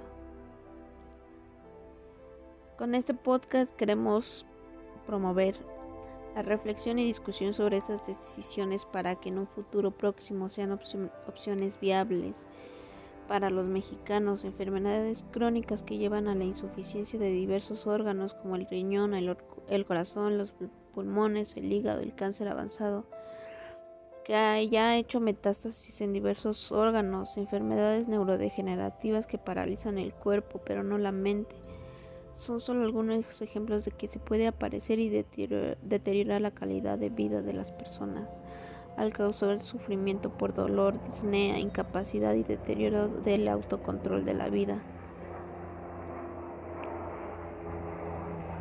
Con 2.79 2.95
este 2.95 3.15
podcast 3.15 3.77
queremos 3.77 4.47
promover 5.07 5.72
la 6.35 6.43
reflexión 6.43 6.99
y 6.99 7.05
discusión 7.05 7.53
sobre 7.53 7.77
esas 7.77 8.07
decisiones 8.07 8.85
para 8.85 9.17
que 9.17 9.29
en 9.29 9.39
un 9.39 9.47
futuro 9.47 9.91
próximo 9.91 10.49
sean 10.49 10.73
opciones 11.27 11.79
viables 11.81 12.49
para 13.29 13.51
los 13.51 13.67
mexicanos, 13.67 14.45
enfermedades 14.45 15.25
crónicas 15.31 15.83
que 15.83 15.99
llevan 15.99 16.29
a 16.29 16.35
la 16.35 16.45
insuficiencia 16.45 17.19
de 17.19 17.31
diversos 17.31 17.87
órganos 17.87 18.35
como 18.35 18.57
el 18.57 18.67
riñón, 18.67 19.15
el, 19.15 19.37
el 19.69 19.87
corazón, 19.87 20.39
los 20.39 20.53
pulmones, 20.95 21.57
el 21.57 21.73
hígado, 21.73 22.01
el 22.01 22.15
cáncer 22.15 22.49
avanzado, 22.49 23.07
que 24.25 24.35
haya 24.35 24.97
hecho 24.97 25.21
metástasis 25.21 26.01
en 26.01 26.13
diversos 26.13 26.71
órganos, 26.73 27.37
enfermedades 27.37 28.09
neurodegenerativas 28.09 29.27
que 29.27 29.39
paralizan 29.39 29.99
el 29.99 30.13
cuerpo 30.13 30.61
pero 30.65 30.83
no 30.83 30.99
la 30.99 31.13
mente, 31.13 31.57
son 32.35 32.61
solo 32.61 32.85
algunos 32.85 33.43
ejemplos 33.43 33.85
de 33.85 33.91
que 33.91 34.09
se 34.09 34.19
puede 34.19 34.47
aparecer 34.47 34.99
y 34.99 35.09
deteriorar 35.09 36.41
la 36.41 36.51
calidad 36.51 36.99
de 36.99 37.11
vida 37.11 37.43
de 37.43 37.53
las 37.53 37.73
personas 37.73 38.43
al 38.97 39.13
causar 39.13 39.63
sufrimiento 39.63 40.31
por 40.31 40.55
dolor, 40.55 41.03
disnea, 41.07 41.59
incapacidad 41.59 42.35
y 42.35 42.43
deterioro 42.43 43.09
del 43.09 43.49
autocontrol 43.49 44.25
de 44.25 44.35
la 44.35 44.49
vida. 44.49 44.83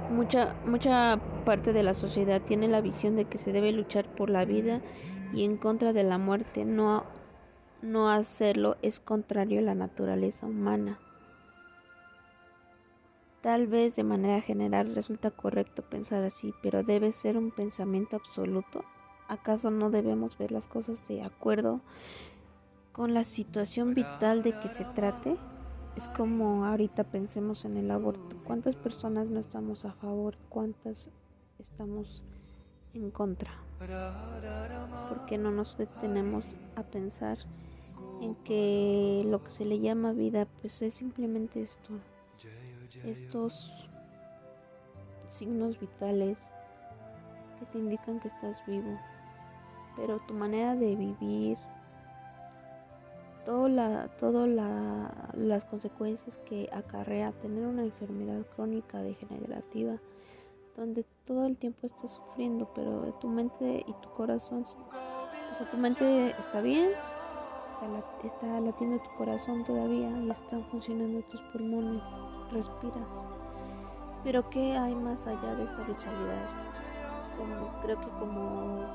Mucha, 0.10 0.56
mucha 0.66 1.20
parte 1.46 1.74
de 1.74 1.84
la 1.84 1.94
sociedad 1.94 2.42
tiene 2.42 2.68
la 2.68 2.82
visión 2.82 3.16
de 3.16 3.26
que 3.26 3.38
se 3.38 3.54
debe 3.54 3.72
luchar 3.72 4.06
por 4.06 4.30
la 4.30 4.46
vida 4.46 4.82
y 5.34 5.46
en 5.46 5.58
contra 5.58 5.94
de 5.94 6.04
la 6.04 6.18
muerte. 6.18 6.66
No, 6.66 7.06
no 7.82 8.10
hacerlo 8.10 8.78
es 8.82 9.00
contrario 9.00 9.60
a 9.60 9.64
la 9.64 9.76
naturaleza 9.76 10.48
humana. 10.48 11.00
Tal 13.42 13.66
vez 13.66 13.96
de 13.96 14.04
manera 14.04 14.40
general 14.40 14.94
resulta 14.94 15.32
correcto 15.32 15.82
pensar 15.82 16.24
así, 16.24 16.54
pero 16.62 16.84
debe 16.84 17.12
ser 17.12 17.38
un 17.38 17.50
pensamiento 17.50 18.16
absoluto. 18.16 18.86
¿Acaso 19.28 19.72
no 19.72 19.90
debemos 19.90 20.38
ver 20.38 20.52
las 20.52 20.66
cosas 20.68 21.08
de 21.08 21.24
acuerdo 21.24 21.82
con 22.92 23.16
la 23.16 23.24
situación 23.24 23.96
vital 23.96 24.44
de 24.44 24.52
que 24.60 24.68
se 24.68 24.86
trate? 24.86 25.38
Es 25.96 26.08
como 26.10 26.66
ahorita 26.66 27.06
pensemos 27.06 27.66
en 27.66 27.78
el 27.78 27.90
aborto. 27.90 28.38
¿Cuántas 28.44 28.76
personas 28.76 29.28
no 29.28 29.40
estamos 29.40 29.86
a 29.86 29.94
favor? 29.94 30.38
¿Cuántas 30.50 31.10
estamos 31.58 32.24
en 32.94 33.10
contra? 33.10 33.52
¿Por 33.80 35.26
qué 35.26 35.40
no 35.40 35.50
nos 35.50 35.78
detenemos 35.80 36.56
a 36.76 36.84
pensar 36.84 37.40
en 38.22 38.36
que 38.36 39.24
lo 39.26 39.44
que 39.44 39.50
se 39.50 39.66
le 39.66 39.80
llama 39.80 40.12
vida 40.12 40.48
pues 40.62 40.80
es 40.84 40.94
simplemente 40.94 41.64
esto? 41.64 41.90
Estos 43.06 43.74
signos 45.28 45.80
vitales 45.80 46.40
que 47.60 47.66
te 47.68 47.78
indican 47.78 48.20
que 48.20 48.28
estás 48.28 48.64
vivo. 48.66 49.00
Pero 49.96 50.20
tu 50.28 50.34
manera 50.34 50.76
de 50.76 50.96
vivir, 50.96 51.58
todo 53.46 53.68
la, 53.68 54.10
todo 54.20 54.46
las 54.48 55.66
consecuencias 55.66 56.38
que 56.50 56.70
acarrea 56.72 57.32
tener 57.34 57.66
una 57.66 57.84
enfermedad 57.84 58.46
crónica 58.56 59.02
degenerativa, 59.02 59.98
donde 60.78 61.06
todo 61.26 61.46
el 61.46 61.58
tiempo 61.58 61.88
estás 61.88 62.14
sufriendo, 62.14 62.72
pero 62.74 63.14
tu 63.20 63.28
mente 63.28 63.84
y 63.88 63.94
tu 64.02 64.10
corazón, 64.12 64.64
o 64.64 65.58
sea, 65.58 65.70
tu 65.70 65.78
mente 65.78 66.32
está 66.40 66.62
bien, 66.62 66.92
está, 67.68 67.88
está 68.26 68.60
latiendo 68.60 69.02
tu 69.04 69.18
corazón 69.18 69.66
todavía 69.66 70.10
y 70.10 70.30
están 70.30 70.64
funcionando 70.66 71.22
tus 71.24 71.42
pulmones, 71.54 72.04
respiras. 72.52 73.10
Pero 74.24 74.50
¿qué 74.50 74.78
hay 74.78 74.94
más 74.96 75.26
allá 75.26 75.56
de 75.56 75.64
esa 75.64 75.84
vitalidad? 75.84 76.48
Creo 77.82 78.00
que 78.00 78.08
como 78.20 78.86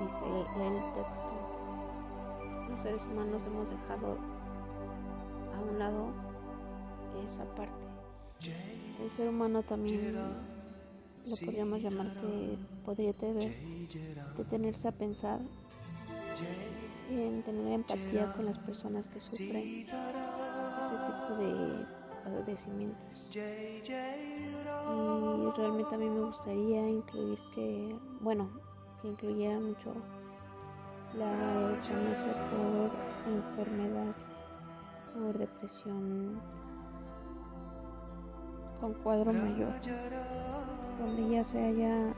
dice 0.00 0.24
el 0.24 0.94
texto, 0.94 1.32
los 2.68 2.82
seres 2.82 3.02
humanos 3.02 3.42
hemos 3.46 3.70
dejado 3.70 4.16
a 5.54 5.60
un 5.60 5.78
lado 5.78 6.12
esa 7.26 7.44
parte. 7.56 7.72
El 9.02 9.10
ser 9.16 9.28
humano 9.28 9.62
también 9.62 10.14
lo 10.14 11.36
podríamos 11.36 11.82
llamar 11.82 12.12
que 12.20 12.58
podría 12.84 13.12
tener, 13.12 13.52
detenerse 14.36 14.88
a 14.88 14.92
pensar 14.92 15.40
en 17.10 17.42
tener 17.42 17.72
empatía 17.72 18.32
con 18.34 18.46
las 18.46 18.58
personas 18.58 19.08
que 19.08 19.20
sufren 19.20 19.56
este 19.56 20.96
tipo 21.06 21.36
de 21.38 21.95
Y 24.88 25.50
realmente 25.56 25.94
a 25.94 25.98
mí 25.98 26.08
me 26.08 26.20
gustaría 26.26 26.88
incluir 26.88 27.38
que, 27.54 27.96
bueno, 28.20 28.48
que 29.00 29.08
incluyera 29.08 29.60
mucho 29.60 29.92
la 31.16 31.32
eutanasia 31.70 32.32
por 32.50 32.90
enfermedad, 33.32 34.14
por 35.14 35.38
depresión 35.38 36.40
con 38.80 38.92
cuadro 38.94 39.32
mayor, 39.32 39.72
donde 40.98 41.30
ya 41.30 41.44
se 41.44 41.62
haya 41.62 42.12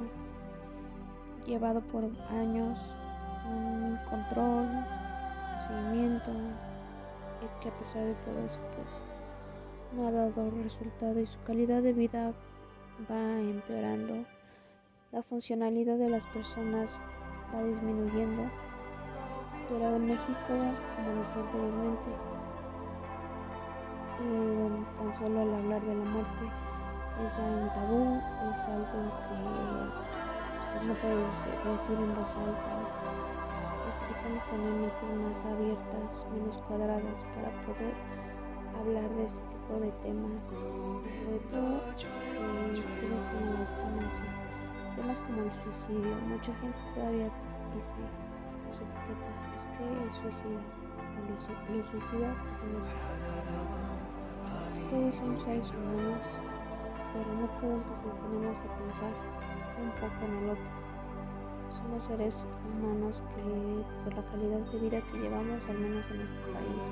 llevado 1.46 1.80
por 1.82 2.04
años 2.30 2.78
un 3.46 3.98
control, 4.10 4.66
un 4.66 5.62
seguimiento, 5.66 6.30
y 7.40 7.62
que 7.62 7.68
a 7.68 7.78
pesar 7.78 8.04
de 8.04 8.14
todo 8.14 8.38
eso, 8.44 8.58
pues 8.76 9.02
no 9.94 10.06
ha 10.06 10.12
dado 10.12 10.50
resultado 10.62 11.20
y 11.20 11.26
su 11.26 11.40
calidad 11.46 11.82
de 11.82 11.92
vida 11.92 12.32
va 13.10 13.40
empeorando, 13.40 14.24
la 15.12 15.22
funcionalidad 15.22 15.96
de 15.96 16.10
las 16.10 16.26
personas 16.26 17.00
va 17.54 17.62
disminuyendo 17.64 18.50
pero 19.68 19.96
en 19.96 20.06
México, 20.06 20.48
como 20.48 21.10
decía 21.20 21.42
anteriormente, 21.42 22.10
eh, 24.20 24.84
tan 24.96 25.14
solo 25.14 25.42
al 25.42 25.54
hablar 25.54 25.82
de 25.82 25.94
la 25.94 26.04
muerte 26.04 26.44
es 27.24 27.36
ya 27.36 27.44
un 27.44 27.68
tabú, 27.74 28.20
es 28.50 28.60
algo 28.64 29.04
que 29.26 29.36
pues, 30.72 30.86
no 30.86 30.94
puedes 30.94 31.78
decir 31.78 31.98
en 31.98 32.14
voz 32.14 32.36
alta. 32.36 32.72
Necesitamos 33.88 34.44
tener 34.46 34.72
mentes 34.72 35.12
más 35.20 35.44
abiertas, 35.44 36.26
menos 36.32 36.56
cuadradas 36.66 37.20
para 37.34 37.50
poder 37.66 37.94
hablar 38.80 39.08
de 39.16 39.24
este 39.26 39.57
de 39.76 39.92
temas 40.00 40.48
sobre 40.48 41.38
todo 41.50 41.76
eh, 41.76 42.00
temas 43.00 43.24
como 43.28 43.52
la 43.52 43.60
eutanasia, 43.60 44.30
temas 44.96 45.20
como 45.20 45.42
el 45.42 45.52
suicidio. 45.62 46.16
Mucha 46.26 46.54
gente 46.56 46.78
todavía 46.94 47.28
dice 47.76 48.28
se 48.72 48.84
etiqueta, 48.84 49.28
es 49.56 49.64
que 49.64 49.84
el 49.84 50.12
suicida, 50.12 50.60
los, 51.28 51.44
los 51.76 51.86
suicidas 51.90 52.36
hacen 52.52 52.70
esto. 52.80 52.96
Todos 54.90 55.14
somos 55.16 55.42
seres 55.42 55.70
humanos, 55.70 56.24
pero 57.12 57.28
no 57.36 57.46
todos 57.60 57.80
nos 57.86 58.00
detenemos 58.04 58.56
a 58.56 58.68
pensar 58.80 59.12
un 59.80 59.90
poco 60.00 60.20
en 60.24 60.32
el 60.44 60.50
otro. 60.50 60.70
Somos 61.76 62.04
seres 62.04 62.44
humanos 62.64 63.22
que, 63.36 63.44
por 64.04 64.14
la 64.16 64.24
calidad 64.30 64.60
de 64.72 64.78
vida 64.78 65.00
que 65.00 65.18
llevamos, 65.18 65.60
al 65.68 65.78
menos 65.78 66.04
en 66.10 66.20
este 66.20 66.40
país, 66.52 66.84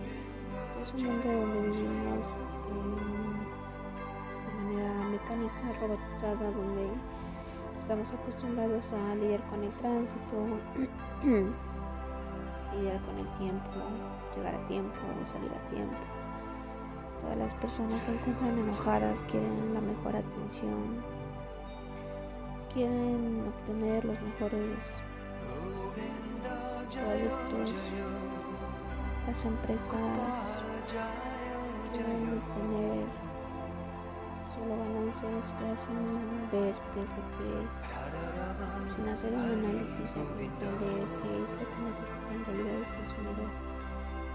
es 0.82 0.92
un 0.94 1.04
mundo 1.04 1.32
donde 1.32 1.60
vivimos 1.68 2.18
de 4.44 4.50
manera 4.62 4.92
mecánica, 5.08 5.80
robotizada, 5.80 6.50
donde 6.50 6.88
estamos 7.78 8.12
acostumbrados 8.12 8.92
a 8.92 9.14
lidiar 9.16 9.42
con 9.48 9.62
el 9.64 9.70
tránsito, 9.72 10.36
lidiar 12.74 13.00
con 13.02 13.18
el 13.18 13.28
tiempo, 13.38 13.70
llegar 14.36 14.54
a 14.54 14.68
tiempo, 14.68 14.94
salir 15.32 15.50
a 15.52 15.70
tiempo. 15.70 15.96
Todas 17.22 17.38
las 17.38 17.54
personas 17.54 18.02
se 18.04 18.12
encuentran 18.12 18.58
enojadas, 18.58 19.22
quieren 19.30 19.74
la 19.74 19.80
mejor 19.80 20.16
atención, 20.16 21.02
quieren 22.72 23.44
obtener 23.48 24.04
los 24.04 24.20
mejores 24.20 25.00
productos. 26.92 27.74
Las 29.26 29.44
empresas 29.44 30.62
quieren 31.92 32.38
obtener 32.38 33.06
solo 34.48 34.78
ganancias 34.78 35.54
que 35.58 35.64
hacen 35.72 35.96
ver 36.52 36.74
qué 36.94 37.02
es 37.02 37.10
lo 37.10 37.22
que, 37.34 38.94
sin 38.94 39.08
hacer 39.08 39.32
un 39.32 39.40
análisis, 39.40 40.10
entender 40.16 41.06
qué 41.20 41.30
es 41.42 41.50
lo 41.50 41.64
que 41.66 41.78
necesita 41.82 42.28
en 42.32 42.44
realidad 42.46 42.76
el 42.76 42.86
consumidor. 42.96 43.50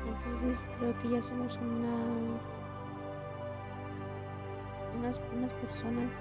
Entonces 0.08 0.60
creo 0.77 0.99
que 0.99 1.10
ya 1.10 1.21
somos 1.23 1.58
una, 1.58 1.95
unas, 4.99 5.19
unas 5.34 5.51
personas 5.54 6.12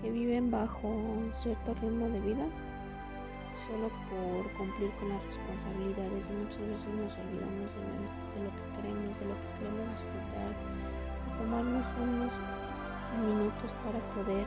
que 0.00 0.10
viven 0.10 0.50
bajo 0.50 0.88
un 0.88 1.32
cierto 1.34 1.74
ritmo 1.74 2.08
de 2.08 2.20
vida 2.20 2.46
solo 3.66 3.88
por 4.10 4.50
cumplir 4.56 4.90
con 4.98 5.08
las 5.10 5.22
responsabilidades 5.26 6.26
y 6.26 6.32
muchas 6.32 6.60
veces 6.60 6.90
nos 6.94 7.12
olvidamos 7.14 7.70
de, 7.74 8.42
lo 8.42 8.50
que 8.50 8.64
queremos, 8.76 9.12
de 9.18 9.26
lo 9.26 9.34
que 9.38 9.48
queremos 9.58 9.86
disfrutar 9.94 10.52
tomarnos 11.38 11.86
unos 11.96 12.32
minutos 13.24 13.70
para 13.84 13.98
poder 14.14 14.46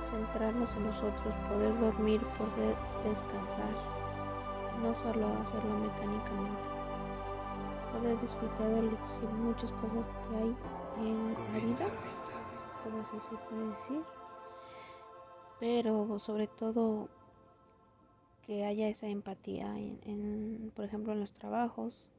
centrarnos 0.00 0.70
en 0.76 0.86
nosotros, 0.86 1.34
poder 1.48 1.78
dormir, 1.80 2.20
poder 2.38 2.76
descansar, 3.04 3.74
no 4.82 4.94
solo 4.94 5.28
hacerlo 5.42 5.78
mecánicamente, 5.78 6.62
poder 7.92 8.20
disfrutar 8.20 8.68
de 8.68 9.28
muchas 9.38 9.72
cosas 9.72 10.06
que 10.06 10.36
hay 10.36 10.56
en 11.00 11.34
la 11.34 11.58
vida, 11.58 11.86
como 12.82 13.02
así 13.02 13.20
se 13.20 13.36
puede 13.48 13.68
decir, 13.68 14.02
pero 15.60 16.18
sobre 16.18 16.46
todo 16.46 17.08
que 18.46 18.64
haya 18.64 18.88
esa 18.88 19.08
empatía 19.08 19.74
en, 19.78 20.72
por 20.74 20.84
ejemplo 20.84 21.12
en 21.12 21.20
los 21.20 21.32
trabajos 21.32 22.10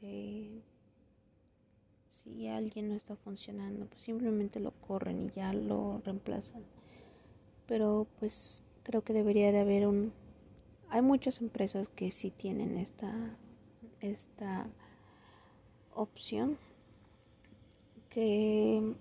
que 0.00 0.62
si 2.08 2.48
alguien 2.48 2.88
no 2.88 2.94
está 2.94 3.16
funcionando, 3.16 3.86
pues 3.86 4.02
simplemente 4.02 4.60
lo 4.60 4.70
corren 4.72 5.22
y 5.22 5.30
ya 5.30 5.52
lo 5.52 6.00
reemplazan. 6.04 6.62
Pero 7.66 8.06
pues 8.18 8.64
creo 8.82 9.02
que 9.02 9.12
debería 9.12 9.50
de 9.52 9.60
haber 9.60 9.86
un... 9.86 10.12
Hay 10.88 11.02
muchas 11.02 11.40
empresas 11.40 11.88
que 11.88 12.10
sí 12.10 12.30
tienen 12.30 12.76
esta, 12.76 13.36
esta 14.00 14.68
opción 15.94 16.58
que 18.08 18.94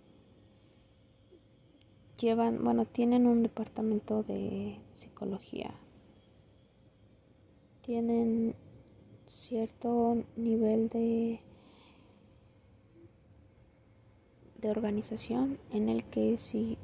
llevan, 2.18 2.64
bueno, 2.64 2.86
tienen 2.86 3.28
un 3.28 3.44
departamento 3.44 4.24
de 4.24 4.80
psicología. 4.94 5.74
Tienen 7.82 8.56
cierto 9.26 10.24
nivel 10.36 10.90
de 10.90 11.42
de 14.62 14.70
organización 14.70 15.58
en 15.72 15.90
el 15.90 16.04
que 16.06 16.38
si 16.38 16.78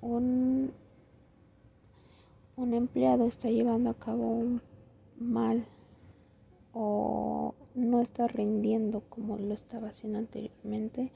un, 0.00 0.72
un 2.56 2.74
empleado 2.74 3.26
está 3.26 3.50
llevando 3.50 3.90
a 3.90 3.98
cabo 3.98 4.28
un 4.28 4.62
mal 5.18 5.66
o 6.72 7.54
no 7.74 8.00
está 8.00 8.28
rindiendo 8.28 9.02
como 9.08 9.36
lo 9.36 9.54
estaba 9.54 9.88
haciendo 9.88 10.18
anteriormente, 10.18 11.10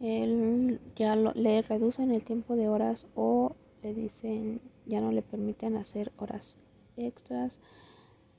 él 0.00 0.80
ya 0.96 1.14
le 1.14 1.62
reducen 1.62 2.10
el 2.10 2.24
tiempo 2.24 2.56
de 2.56 2.68
horas 2.68 3.06
o 3.14 3.54
le 3.82 3.94
dicen 3.94 4.60
ya 4.86 5.00
no 5.00 5.12
le 5.12 5.22
permiten 5.22 5.76
hacer 5.76 6.12
horas 6.18 6.56
extras, 6.96 7.60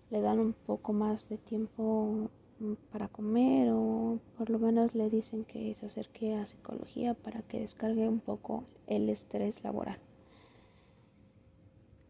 le 0.10 0.22
dan 0.22 0.40
un 0.40 0.54
poco 0.54 0.94
más 0.94 1.30
de 1.30 1.38
tiempo 1.38 2.30
mm, 2.60 2.74
para 2.92 3.08
comer 3.08 3.72
o 3.72 4.20
por 4.38 4.50
lo 4.50 4.60
menos 4.60 4.94
le 4.96 5.10
dicen 5.10 5.46
que 5.46 5.74
se 5.76 5.86
acerque 5.88 6.36
a 6.36 6.46
psicología 6.46 7.14
para 7.14 7.42
que 7.42 7.60
descargue 7.60 8.08
un 8.08 8.20
poco 8.20 8.64
el 8.88 9.10
estrés 9.10 9.64
laboral. 9.64 10.00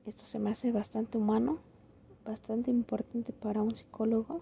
Esto 0.05 0.25
se 0.25 0.39
me 0.39 0.51
hace 0.51 0.71
bastante 0.71 1.17
humano, 1.17 1.59
bastante 2.23 2.69
importante 2.69 3.33
para 3.33 3.61
un 3.61 3.75
psicólogo 3.75 4.41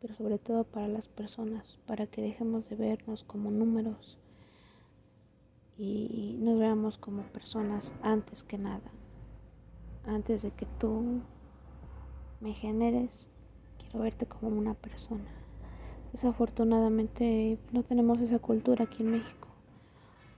pero 0.00 0.14
sobre 0.14 0.38
todo 0.38 0.64
para 0.64 0.88
las 0.88 1.08
personas, 1.08 1.78
para 1.86 2.06
que 2.06 2.22
dejemos 2.22 2.68
de 2.68 2.76
vernos 2.76 3.22
como 3.24 3.50
números 3.50 4.18
y 5.76 6.36
nos 6.40 6.58
veamos 6.58 6.98
como 6.98 7.22
personas 7.24 7.94
antes 8.02 8.42
que 8.42 8.58
nada. 8.58 8.90
Antes 10.06 10.42
de 10.42 10.50
que 10.50 10.66
tú 10.78 11.20
me 12.40 12.52
generes, 12.54 13.28
quiero 13.78 14.00
verte 14.00 14.26
como 14.26 14.48
una 14.48 14.74
persona. 14.74 15.30
Desafortunadamente 16.12 17.58
no 17.72 17.82
tenemos 17.82 18.20
esa 18.20 18.38
cultura 18.38 18.84
aquí 18.84 19.02
en 19.02 19.12
México, 19.12 19.48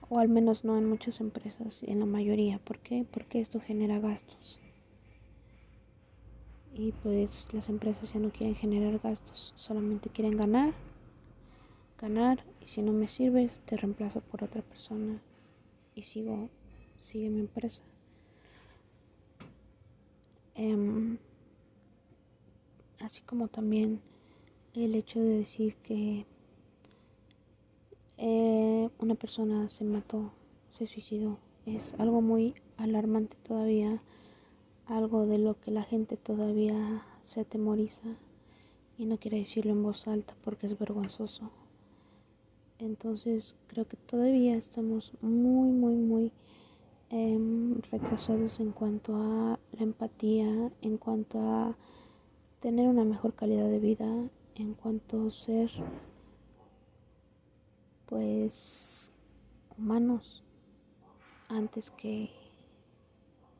o 0.09 0.19
al 0.19 0.29
menos 0.29 0.63
no 0.63 0.77
en 0.77 0.87
muchas 0.87 1.19
empresas, 1.19 1.81
en 1.83 1.99
la 1.99 2.05
mayoría. 2.05 2.59
¿Por 2.59 2.79
qué? 2.79 3.05
Porque 3.11 3.39
esto 3.39 3.59
genera 3.59 3.99
gastos 3.99 4.61
y 6.73 6.91
pues 7.03 7.47
las 7.53 7.69
empresas 7.69 8.11
ya 8.13 8.19
no 8.19 8.31
quieren 8.31 8.55
generar 8.55 8.99
gastos, 8.99 9.53
solamente 9.55 10.09
quieren 10.09 10.35
ganar, 10.35 10.73
ganar 11.99 12.43
y 12.61 12.67
si 12.67 12.81
no 12.81 12.91
me 12.91 13.07
sirves 13.07 13.59
te 13.65 13.77
reemplazo 13.77 14.21
por 14.21 14.43
otra 14.43 14.63
persona 14.63 15.21
y 15.95 16.03
sigo, 16.03 16.49
sigue 16.99 17.29
mi 17.29 17.41
empresa. 17.41 17.83
Em, 20.55 21.02
así 23.03 23.21
como 23.21 23.47
también 23.47 24.01
el 24.73 24.95
hecho 24.95 25.19
de 25.19 25.37
decir 25.37 25.75
que 25.83 26.25
eh, 28.17 28.89
una 28.99 29.15
persona 29.15 29.69
se 29.69 29.83
mató, 29.83 30.31
se 30.71 30.85
suicidó, 30.85 31.37
es 31.65 31.93
algo 31.99 32.21
muy 32.21 32.55
alarmante 32.77 33.37
todavía 33.43 34.01
algo 34.85 35.25
de 35.25 35.37
lo 35.37 35.59
que 35.59 35.71
la 35.71 35.83
gente 35.83 36.17
todavía 36.17 37.05
se 37.23 37.41
atemoriza 37.41 38.17
y 38.97 39.05
no 39.05 39.17
quiere 39.17 39.37
decirlo 39.37 39.71
en 39.71 39.83
voz 39.83 40.07
alta 40.07 40.35
porque 40.43 40.67
es 40.67 40.77
vergonzoso. 40.77 41.49
Entonces 42.79 43.55
creo 43.67 43.87
que 43.87 43.97
todavía 43.97 44.55
estamos 44.55 45.13
muy, 45.21 45.69
muy, 45.71 45.95
muy 45.95 46.31
em, 47.09 47.81
retrasados 47.91 48.59
en 48.59 48.71
cuanto 48.71 49.15
a 49.15 49.59
la 49.71 49.83
empatía, 49.83 50.71
en 50.81 50.97
cuanto 50.97 51.39
a 51.39 51.77
tener 52.63 52.87
una 52.87 53.03
mejor 53.03 53.33
calidad 53.33 53.67
de 53.67 53.79
vida, 53.79 54.07
en 54.55 54.73
cuanto 54.75 55.27
a 55.27 55.31
ser 55.31 55.69
pues 58.05 59.11
humanos 59.77 60.45
antes 61.49 61.91
que 61.91 62.29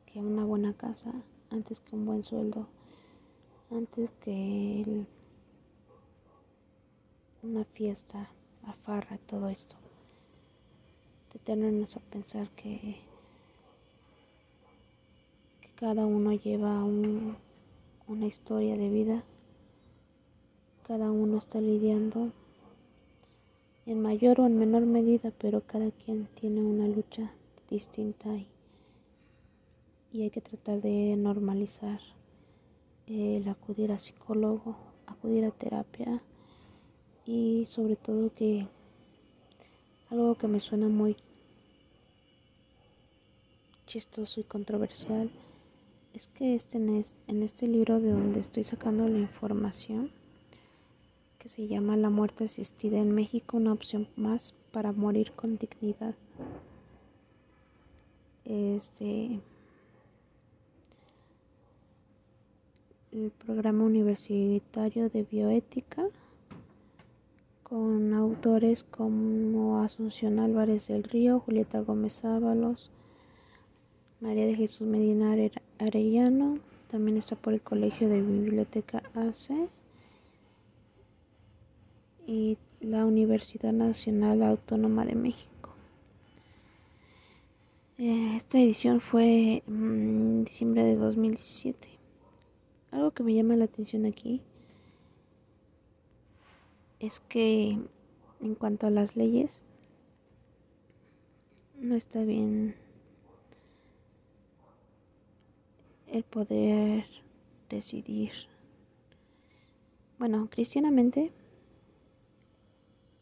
que 0.06 0.20
una 0.20 0.46
buena 0.46 0.72
casa, 0.72 1.12
antes 1.50 1.80
que 1.80 1.96
un 1.96 2.06
buen 2.06 2.22
sueldo, 2.22 2.66
antes 3.70 4.10
que 4.22 5.04
una 7.42 7.64
fiesta, 7.66 8.30
la 8.66 8.72
farra, 8.72 9.18
todo 9.26 9.50
esto. 9.50 9.76
Detenernos 11.30 11.94
a 11.98 12.00
pensar 12.00 12.48
que, 12.52 13.00
que 15.60 15.68
cada 15.74 16.06
uno 16.06 16.32
lleva 16.32 16.82
una 18.08 18.26
historia 18.26 18.76
de 18.76 18.88
vida, 18.88 19.24
cada 20.86 21.10
uno 21.10 21.38
está 21.38 21.60
lidiando 21.60 22.32
en 23.86 24.00
mayor 24.00 24.40
o 24.40 24.46
en 24.46 24.58
menor 24.58 24.86
medida, 24.86 25.32
pero 25.38 25.60
cada 25.60 25.90
quien 25.90 26.26
tiene 26.34 26.62
una 26.62 26.88
lucha 26.88 27.32
distinta 27.70 28.34
y 28.34 28.46
y 30.14 30.22
hay 30.22 30.30
que 30.30 30.40
tratar 30.40 30.80
de 30.80 31.16
normalizar 31.16 31.98
el 33.08 33.48
acudir 33.48 33.90
a 33.90 33.98
psicólogo, 33.98 34.76
acudir 35.06 35.44
a 35.44 35.50
terapia 35.50 36.22
y 37.26 37.66
sobre 37.68 37.96
todo 37.96 38.32
que 38.32 38.68
algo 40.10 40.36
que 40.36 40.46
me 40.46 40.60
suena 40.60 40.86
muy 40.86 41.16
chistoso 43.88 44.38
y 44.40 44.44
controversial 44.44 45.32
es 46.14 46.28
que 46.28 46.54
este, 46.54 46.78
en 46.78 47.42
este 47.42 47.66
libro 47.66 48.00
de 48.00 48.12
donde 48.12 48.38
estoy 48.40 48.62
sacando 48.62 49.08
la 49.08 49.18
información 49.18 50.12
que 51.38 51.48
se 51.48 51.66
llama 51.66 51.96
La 51.96 52.08
muerte 52.08 52.44
asistida 52.44 52.98
en 52.98 53.12
México, 53.12 53.56
una 53.56 53.72
opción 53.72 54.08
más 54.16 54.54
para 54.72 54.92
morir 54.92 55.32
con 55.32 55.58
dignidad. 55.58 56.14
Este 58.44 59.40
el 63.12 63.30
programa 63.30 63.84
universitario 63.84 65.08
de 65.08 65.22
bioética 65.22 66.08
con 67.62 68.12
autores 68.12 68.84
como 68.84 69.82
Asunción 69.82 70.38
Álvarez 70.38 70.88
del 70.88 71.04
Río, 71.04 71.40
Julieta 71.40 71.80
Gómez 71.80 72.24
Ábalos, 72.24 72.90
María 74.24 74.46
de 74.46 74.54
Jesús 74.54 74.88
Medina 74.88 75.36
Arellano, 75.78 76.58
también 76.90 77.18
está 77.18 77.36
por 77.36 77.52
el 77.52 77.60
Colegio 77.60 78.08
de 78.08 78.22
Biblioteca 78.22 79.02
ACE 79.12 79.68
y 82.26 82.56
la 82.80 83.04
Universidad 83.04 83.74
Nacional 83.74 84.42
Autónoma 84.42 85.04
de 85.04 85.14
México. 85.14 85.74
Eh, 87.98 88.36
esta 88.36 88.58
edición 88.58 89.02
fue 89.02 89.62
en 89.66 90.46
diciembre 90.46 90.84
de 90.84 90.96
2017. 90.96 91.86
Algo 92.92 93.10
que 93.10 93.22
me 93.24 93.34
llama 93.34 93.56
la 93.56 93.66
atención 93.66 94.06
aquí 94.06 94.40
es 96.98 97.20
que 97.20 97.78
en 98.40 98.54
cuanto 98.54 98.86
a 98.86 98.90
las 98.90 99.16
leyes, 99.16 99.60
no 101.78 101.94
está 101.94 102.22
bien 102.22 102.82
el 106.14 106.22
poder 106.22 107.06
decidir. 107.68 108.30
Bueno, 110.18 110.48
cristianamente, 110.48 111.32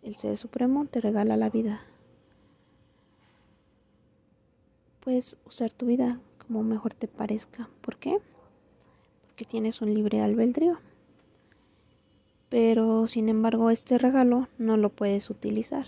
el 0.02 0.16
Ser 0.16 0.37
Supremo 0.37 0.85
te 0.85 1.00
regala 1.00 1.38
la 1.38 1.48
vida. 1.48 1.81
Puedes 5.00 5.38
usar 5.46 5.72
tu 5.72 5.87
vida 5.87 6.20
como 6.38 6.62
mejor 6.62 6.92
te 6.92 7.09
parezca. 7.09 7.70
¿Por 7.81 7.96
qué? 7.96 8.18
que 9.37 9.46
tienes 9.46 9.81
un 9.81 9.94
libre 9.94 10.20
albedrío. 10.20 10.78
Pero 12.50 13.09
sin 13.09 13.31
embargo 13.31 13.70
este 13.70 13.96
regalo 13.96 14.48
no 14.59 14.76
lo 14.76 14.90
puedes 14.90 15.31
utilizar. 15.31 15.87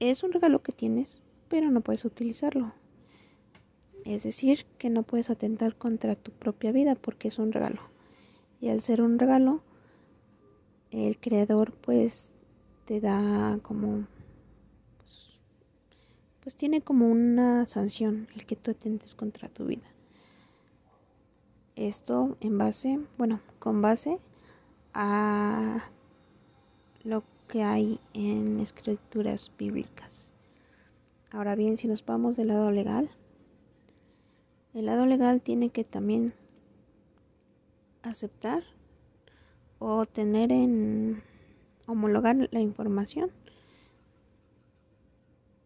Es 0.00 0.24
un 0.24 0.32
regalo 0.32 0.62
que 0.62 0.72
tienes, 0.72 1.18
pero 1.48 1.70
no 1.70 1.80
puedes 1.80 2.04
utilizarlo. 2.04 2.72
Es 4.04 4.22
decir, 4.22 4.66
que 4.78 4.90
no 4.90 5.02
puedes 5.02 5.30
atentar 5.30 5.76
contra 5.76 6.14
tu 6.14 6.30
propia 6.30 6.72
vida 6.72 6.94
porque 6.94 7.28
es 7.28 7.38
un 7.38 7.52
regalo. 7.52 7.80
Y 8.60 8.68
al 8.68 8.80
ser 8.82 9.00
un 9.00 9.18
regalo, 9.18 9.62
el 10.90 11.18
creador 11.18 11.72
pues 11.72 12.30
te 12.84 13.00
da 13.00 13.58
como 13.62 14.06
pues, 16.44 16.56
tiene 16.56 16.82
como 16.82 17.08
una 17.08 17.66
sanción 17.66 18.28
el 18.34 18.44
que 18.44 18.54
tú 18.54 18.70
atentes 18.70 19.14
contra 19.14 19.48
tu 19.48 19.64
vida. 19.64 19.86
Esto 21.74 22.36
en 22.40 22.58
base, 22.58 23.00
bueno, 23.16 23.40
con 23.58 23.80
base 23.80 24.20
a 24.92 25.84
lo 27.02 27.24
que 27.48 27.62
hay 27.62 27.98
en 28.12 28.60
escrituras 28.60 29.50
bíblicas. 29.58 30.32
Ahora 31.30 31.54
bien, 31.54 31.78
si 31.78 31.88
nos 31.88 32.04
vamos 32.04 32.36
del 32.36 32.48
lado 32.48 32.70
legal, 32.70 33.10
el 34.74 34.86
lado 34.86 35.06
legal 35.06 35.40
tiene 35.40 35.70
que 35.70 35.84
también 35.84 36.34
aceptar 38.02 38.64
o 39.78 40.04
tener 40.04 40.50
en 40.50 41.22
homologar 41.86 42.48
la 42.50 42.60
información 42.60 43.30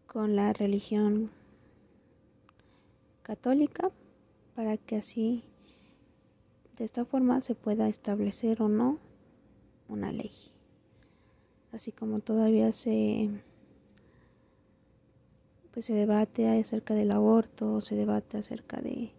con 0.05 0.35
la 0.35 0.53
religión 0.53 1.31
católica 3.23 3.91
para 4.55 4.77
que 4.77 4.97
así 4.97 5.43
de 6.77 6.85
esta 6.85 7.03
forma 7.03 7.41
se 7.41 7.55
pueda 7.55 7.87
establecer 7.87 8.61
o 8.61 8.69
no 8.69 8.99
una 9.87 10.11
ley. 10.11 10.31
Así 11.71 11.91
como 11.91 12.19
todavía 12.19 12.71
se 12.71 13.29
pues 15.73 15.85
se 15.85 15.93
debate 15.93 16.47
acerca 16.47 16.93
del 16.93 17.11
aborto, 17.11 17.81
se 17.81 17.95
debate 17.95 18.37
acerca 18.37 18.81
de 18.81 19.11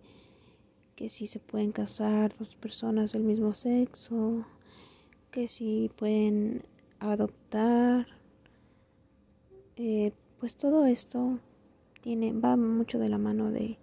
que 0.97 1.09
si 1.09 1.27
se 1.27 1.39
pueden 1.41 1.73
casar 1.73 2.37
dos 2.39 2.55
personas 2.57 3.13
del 3.13 3.23
mismo 3.23 3.55
sexo, 3.55 4.45
que 5.31 5.49
si 5.49 5.91
pueden 5.97 6.63
adoptar, 6.99 8.07
eh, 9.77 10.13
pues 10.39 10.57
todo 10.57 10.87
esto 10.87 11.39
tiene 12.01 12.33
va 12.33 12.57
mucho 12.57 12.99
de 12.99 13.09
la 13.09 13.19
mano 13.19 13.51
de 13.51 13.79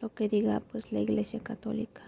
lo 0.00 0.12
que 0.14 0.28
diga 0.28 0.60
pues 0.60 0.92
la 0.92 1.00
Iglesia 1.00 1.40
Católica. 1.40 2.02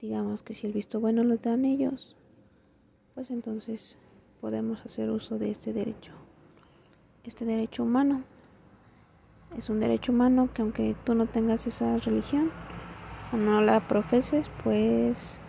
Digamos 0.00 0.42
que 0.42 0.54
si 0.54 0.66
el 0.66 0.72
visto 0.72 1.00
bueno 1.00 1.24
lo 1.24 1.38
dan 1.38 1.64
ellos, 1.64 2.16
pues 3.14 3.30
entonces 3.30 3.98
podemos 4.40 4.84
hacer 4.84 5.10
uso 5.10 5.38
de 5.38 5.50
este 5.50 5.72
derecho. 5.72 6.12
Este 7.26 7.44
derecho 7.44 7.82
humano 7.82 8.22
es 9.58 9.68
un 9.68 9.80
derecho 9.80 10.12
humano 10.12 10.48
que 10.54 10.62
aunque 10.62 10.94
tú 11.04 11.16
no 11.16 11.26
tengas 11.26 11.66
esa 11.66 11.98
religión 11.98 12.52
o 13.32 13.36
no 13.36 13.60
la 13.62 13.88
profeses, 13.88 14.48
pues 14.62 15.40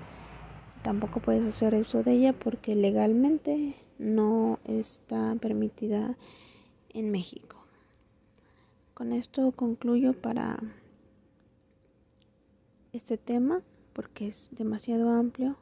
tampoco 0.82 1.20
puedes 1.20 1.46
hacer 1.46 1.76
uso 1.76 2.02
de 2.02 2.13
ella 2.13 2.34
porque 2.34 2.76
legalmente 2.76 3.76
no 4.00 4.58
está 4.66 5.36
permitida 5.36 6.18
en 6.90 7.12
México. 7.12 7.58
Con 8.96 9.13
esto 9.13 9.52
concluyo 9.52 10.13
para 10.13 10.58
este 12.92 13.18
tema 13.18 13.62
porque 13.94 14.30
es 14.30 14.50
demasiado 14.52 15.12
amplio 15.12 15.58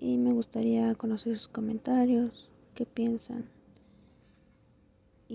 y 0.00 0.16
me 0.16 0.32
gustaría 0.32 0.92
conocer 0.96 1.38
sus 1.38 1.46
comentarios, 1.46 2.50
qué 2.74 2.84
piensan. 2.84 3.44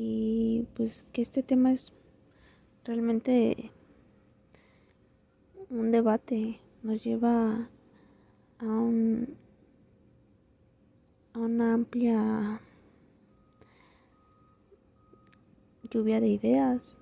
Y 0.02 0.66
pues 0.76 1.04
que 1.12 1.22
este 1.22 1.44
tema 1.44 1.74
es 1.74 1.92
realmente 2.86 3.70
un 5.70 5.92
debate, 5.92 6.62
nos 6.84 7.04
lleva 7.04 7.68
a 8.60 8.66
un 8.66 9.36
a 11.34 11.40
una 11.40 11.74
amplia 11.74 12.62
lluvia 15.92 16.22
de 16.22 16.30
ideas, 16.30 16.98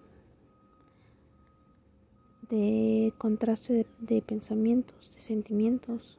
de 2.49 3.13
contraste 3.19 3.85
de, 3.99 4.21
pensamientos, 4.23 5.13
de 5.13 5.21
sentimientos. 5.21 6.17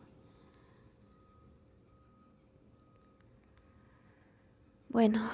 Bueno, 4.90 5.28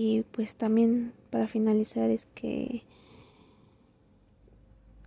y 0.00 0.22
pues 0.22 0.54
también 0.54 1.12
para 1.30 1.48
finalizar 1.48 2.08
es 2.08 2.26
que, 2.36 2.84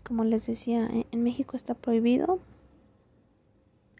como 0.03 0.25
les 0.25 0.45
decía, 0.45 0.89
en 1.11 1.23
México 1.23 1.55
está 1.55 1.75
prohibido. 1.75 2.39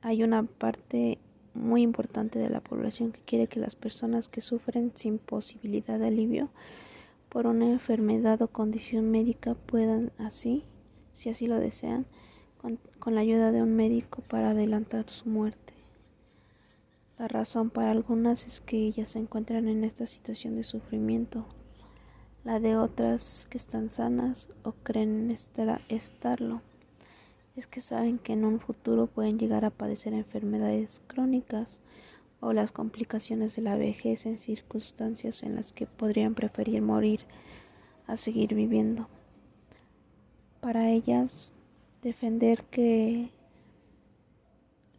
Hay 0.02 0.22
una 0.22 0.44
parte 0.44 1.18
muy 1.54 1.82
importante 1.82 2.40
de 2.40 2.50
la 2.50 2.60
población 2.60 3.14
que 3.14 3.22
quiere 3.22 3.48
que 3.48 3.62
las 3.62 3.76
personas 3.76 4.28
que 4.28 4.42
sufren 4.42 4.92
sin 4.94 5.18
posibilidad 5.18 5.98
de 5.98 6.08
alivio 6.08 6.50
por 7.30 7.48
una 7.48 7.72
enfermedad 7.72 8.42
o 8.42 8.50
condición 8.50 9.12
médica 9.12 9.54
puedan 9.54 10.12
así, 10.18 10.66
si 11.14 11.30
así 11.30 11.48
lo 11.48 11.58
desean, 11.58 12.06
con, 12.58 12.80
la 13.16 13.22
ayuda 13.22 13.54
de 13.54 13.62
un 13.62 13.78
médico 13.78 14.24
para 14.24 14.50
adelantar 14.50 15.10
su 15.10 15.30
muerte. 15.30 15.74
La 17.22 17.28
razón 17.28 17.70
para 17.70 17.92
algunas 17.92 18.48
es 18.48 18.62
que 18.62 18.78
ellas 18.78 19.10
se 19.10 19.20
encuentran 19.20 19.68
en 19.68 19.84
esta 19.84 20.08
situación 20.08 20.56
de 20.56 20.64
sufrimiento, 20.64 21.46
la 22.44 22.60
de 22.60 22.76
otras 22.76 23.46
que 23.48 23.60
están 23.60 23.92
sanas 23.92 24.50
o 24.64 24.72
creen 24.72 25.30
estar, 25.30 25.82
estarlo 25.88 26.64
es 27.56 27.68
que 27.68 27.80
saben 27.80 28.18
que 28.18 28.34
en 28.34 28.44
un 28.44 28.60
futuro 28.60 29.06
pueden 29.06 29.38
llegar 29.38 29.66
a 29.66 29.70
padecer 29.70 30.14
enfermedades 30.14 31.00
crónicas 31.06 31.80
o 32.40 32.54
las 32.54 32.72
complicaciones 32.72 33.56
de 33.56 33.62
la 33.62 33.76
vejez 33.76 34.26
en 34.26 34.38
circunstancias 34.38 35.44
en 35.44 35.54
las 35.54 35.74
que 35.74 35.86
podrían 35.86 36.34
preferir 36.34 36.82
morir 36.82 37.20
a 38.08 38.18
seguir 38.18 38.56
viviendo. 38.56 39.08
Para 40.60 40.90
ellas, 40.90 41.54
defender 42.02 42.64
que 42.64 43.30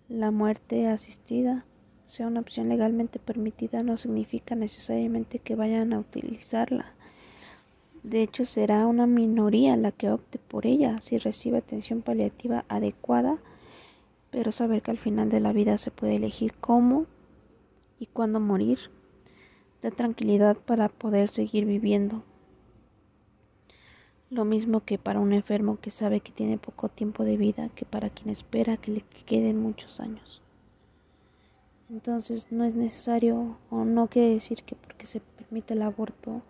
la 0.08 0.30
muerte 0.30 0.86
asistida 0.86 1.64
sea 2.06 2.26
una 2.26 2.40
opción 2.40 2.68
legalmente 2.68 3.18
permitida 3.18 3.82
no 3.82 3.96
significa 3.96 4.54
necesariamente 4.54 5.38
que 5.38 5.54
vayan 5.54 5.92
a 5.92 5.98
utilizarla. 5.98 6.92
De 8.02 8.22
hecho, 8.22 8.44
será 8.44 8.86
una 8.86 9.06
minoría 9.06 9.76
la 9.76 9.92
que 9.92 10.10
opte 10.10 10.38
por 10.38 10.66
ella 10.66 10.98
si 11.00 11.18
recibe 11.18 11.58
atención 11.58 12.02
paliativa 12.02 12.64
adecuada, 12.68 13.38
pero 14.30 14.50
saber 14.50 14.82
que 14.82 14.90
al 14.90 14.98
final 14.98 15.30
de 15.30 15.40
la 15.40 15.52
vida 15.52 15.78
se 15.78 15.90
puede 15.90 16.16
elegir 16.16 16.54
cómo 16.54 17.06
y 18.00 18.06
cuándo 18.06 18.40
morir, 18.40 18.78
da 19.82 19.90
tranquilidad 19.90 20.56
para 20.56 20.88
poder 20.88 21.28
seguir 21.28 21.64
viviendo. 21.64 22.24
Lo 24.30 24.44
mismo 24.44 24.80
que 24.80 24.98
para 24.98 25.20
un 25.20 25.32
enfermo 25.32 25.78
que 25.80 25.90
sabe 25.90 26.20
que 26.20 26.32
tiene 26.32 26.58
poco 26.58 26.88
tiempo 26.88 27.22
de 27.24 27.36
vida 27.36 27.68
que 27.74 27.84
para 27.84 28.10
quien 28.10 28.30
espera 28.30 28.78
que 28.78 28.90
le 28.90 29.00
queden 29.26 29.60
muchos 29.60 30.00
años. 30.00 30.42
Entonces 31.92 32.50
no 32.50 32.64
es 32.64 32.74
necesario 32.74 33.58
o 33.70 33.84
no 33.84 34.08
quiere 34.08 34.30
decir 34.34 34.62
que 34.64 34.74
porque 34.74 35.06
se 35.06 35.20
permite 35.20 35.74
el 35.74 35.82
aborto 35.82 36.42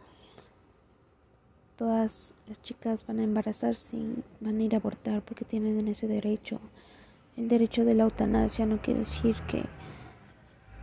todas 1.77 2.33
las 2.47 2.63
chicas 2.63 3.05
van 3.07 3.19
a 3.19 3.25
embarazarse 3.25 3.97
y 3.97 4.23
van 4.41 4.59
a 4.59 4.63
ir 4.63 4.75
a 4.75 4.79
abortar 4.79 5.21
porque 5.23 5.45
tienen 5.45 5.89
ese 5.89 6.07
derecho. 6.07 6.61
El 7.37 7.49
derecho 7.49 7.85
de 7.85 7.95
la 7.95 8.05
eutanasia 8.05 8.67
no 8.67 8.81
quiere 8.81 9.01
decir 9.01 9.35
que 9.49 9.65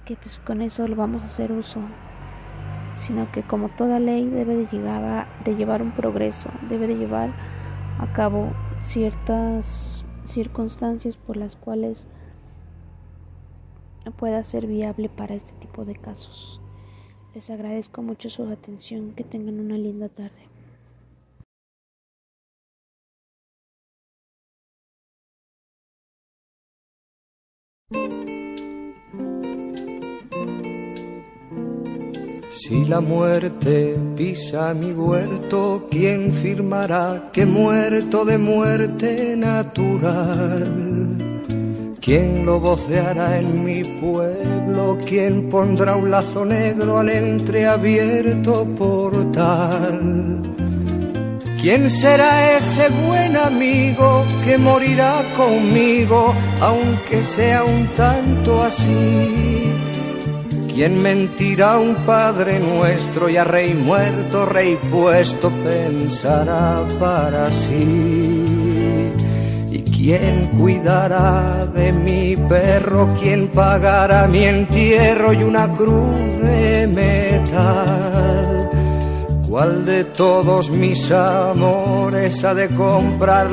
que 0.09 0.15
pues 0.15 0.39
con 0.39 0.61
eso 0.61 0.87
lo 0.87 0.95
vamos 0.95 1.21
a 1.21 1.27
hacer 1.27 1.51
uso, 1.51 1.79
sino 2.97 3.31
que 3.31 3.43
como 3.43 3.69
toda 3.69 3.99
ley 3.99 4.27
debe 4.27 4.55
de, 4.55 4.65
llegar 4.65 5.27
de 5.45 5.55
llevar 5.55 5.83
un 5.83 5.91
progreso, 5.91 6.49
debe 6.67 6.87
de 6.87 6.95
llevar 6.95 7.31
a 7.99 8.11
cabo 8.11 8.51
ciertas 8.79 10.03
circunstancias 10.23 11.15
por 11.15 11.37
las 11.37 11.55
cuales 11.55 12.07
pueda 14.17 14.43
ser 14.43 14.67
viable 14.67 15.09
para 15.09 15.35
este 15.35 15.53
tipo 15.53 15.85
de 15.85 15.95
casos. 15.95 16.61
Les 17.33 17.49
agradezco 17.49 18.01
mucho 18.01 18.29
su 18.29 18.43
atención, 18.43 19.13
que 19.13 19.23
tengan 19.23 19.59
una 19.59 19.77
linda 19.77 20.09
tarde. 20.09 20.49
Si 32.69 32.85
la 32.85 32.99
muerte 33.01 33.97
pisa 34.15 34.73
mi 34.73 34.91
huerto, 34.91 35.87
¿quién 35.89 36.33
firmará 36.33 37.29
que 37.31 37.45
muerto 37.45 38.25
de 38.25 38.37
muerte 38.37 39.35
natural? 39.35 40.88
¿Quién 42.01 42.45
lo 42.45 42.61
voceará 42.61 43.39
en 43.39 43.65
mi 43.65 43.83
pueblo? 43.83 44.97
¿Quién 45.05 45.49
pondrá 45.49 45.97
un 45.97 46.09
lazo 46.09 46.45
negro 46.45 46.99
al 46.99 47.09
entreabierto 47.09 48.65
portal? 48.77 50.41
¿Quién 51.61 51.89
será 51.89 52.57
ese 52.57 52.87
buen 53.05 53.35
amigo 53.35 54.23
que 54.45 54.57
morirá 54.57 55.21
conmigo, 55.35 56.33
aunque 56.61 57.21
sea 57.25 57.65
un 57.65 57.85
tanto 57.95 58.63
así? 58.63 59.73
¿Quién 60.73 61.01
mentirá 61.01 61.77
un 61.77 61.95
Padre 62.05 62.59
nuestro 62.59 63.29
y 63.29 63.35
a 63.35 63.43
Rey 63.43 63.73
muerto, 63.73 64.45
Rey 64.45 64.77
puesto 64.89 65.51
pensará 65.51 66.81
para 66.97 67.51
sí? 67.51 68.58
¿Y 69.99 70.03
quién 70.03 70.47
cuidará 70.57 71.65
de 71.65 71.91
mi 71.91 72.33
perro? 72.47 73.13
¿Quién 73.19 73.49
pagará 73.49 74.27
mi 74.27 74.45
entierro 74.45 75.33
y 75.33 75.43
una 75.43 75.69
cruz 75.73 76.41
de 76.41 76.87
metal? 76.87 78.69
¿Cuál 79.49 79.85
de 79.85 80.05
todos 80.05 80.69
mis 80.69 81.11
amores 81.11 82.45
ha 82.45 82.53
de 82.53 82.69
comprar 82.69 83.47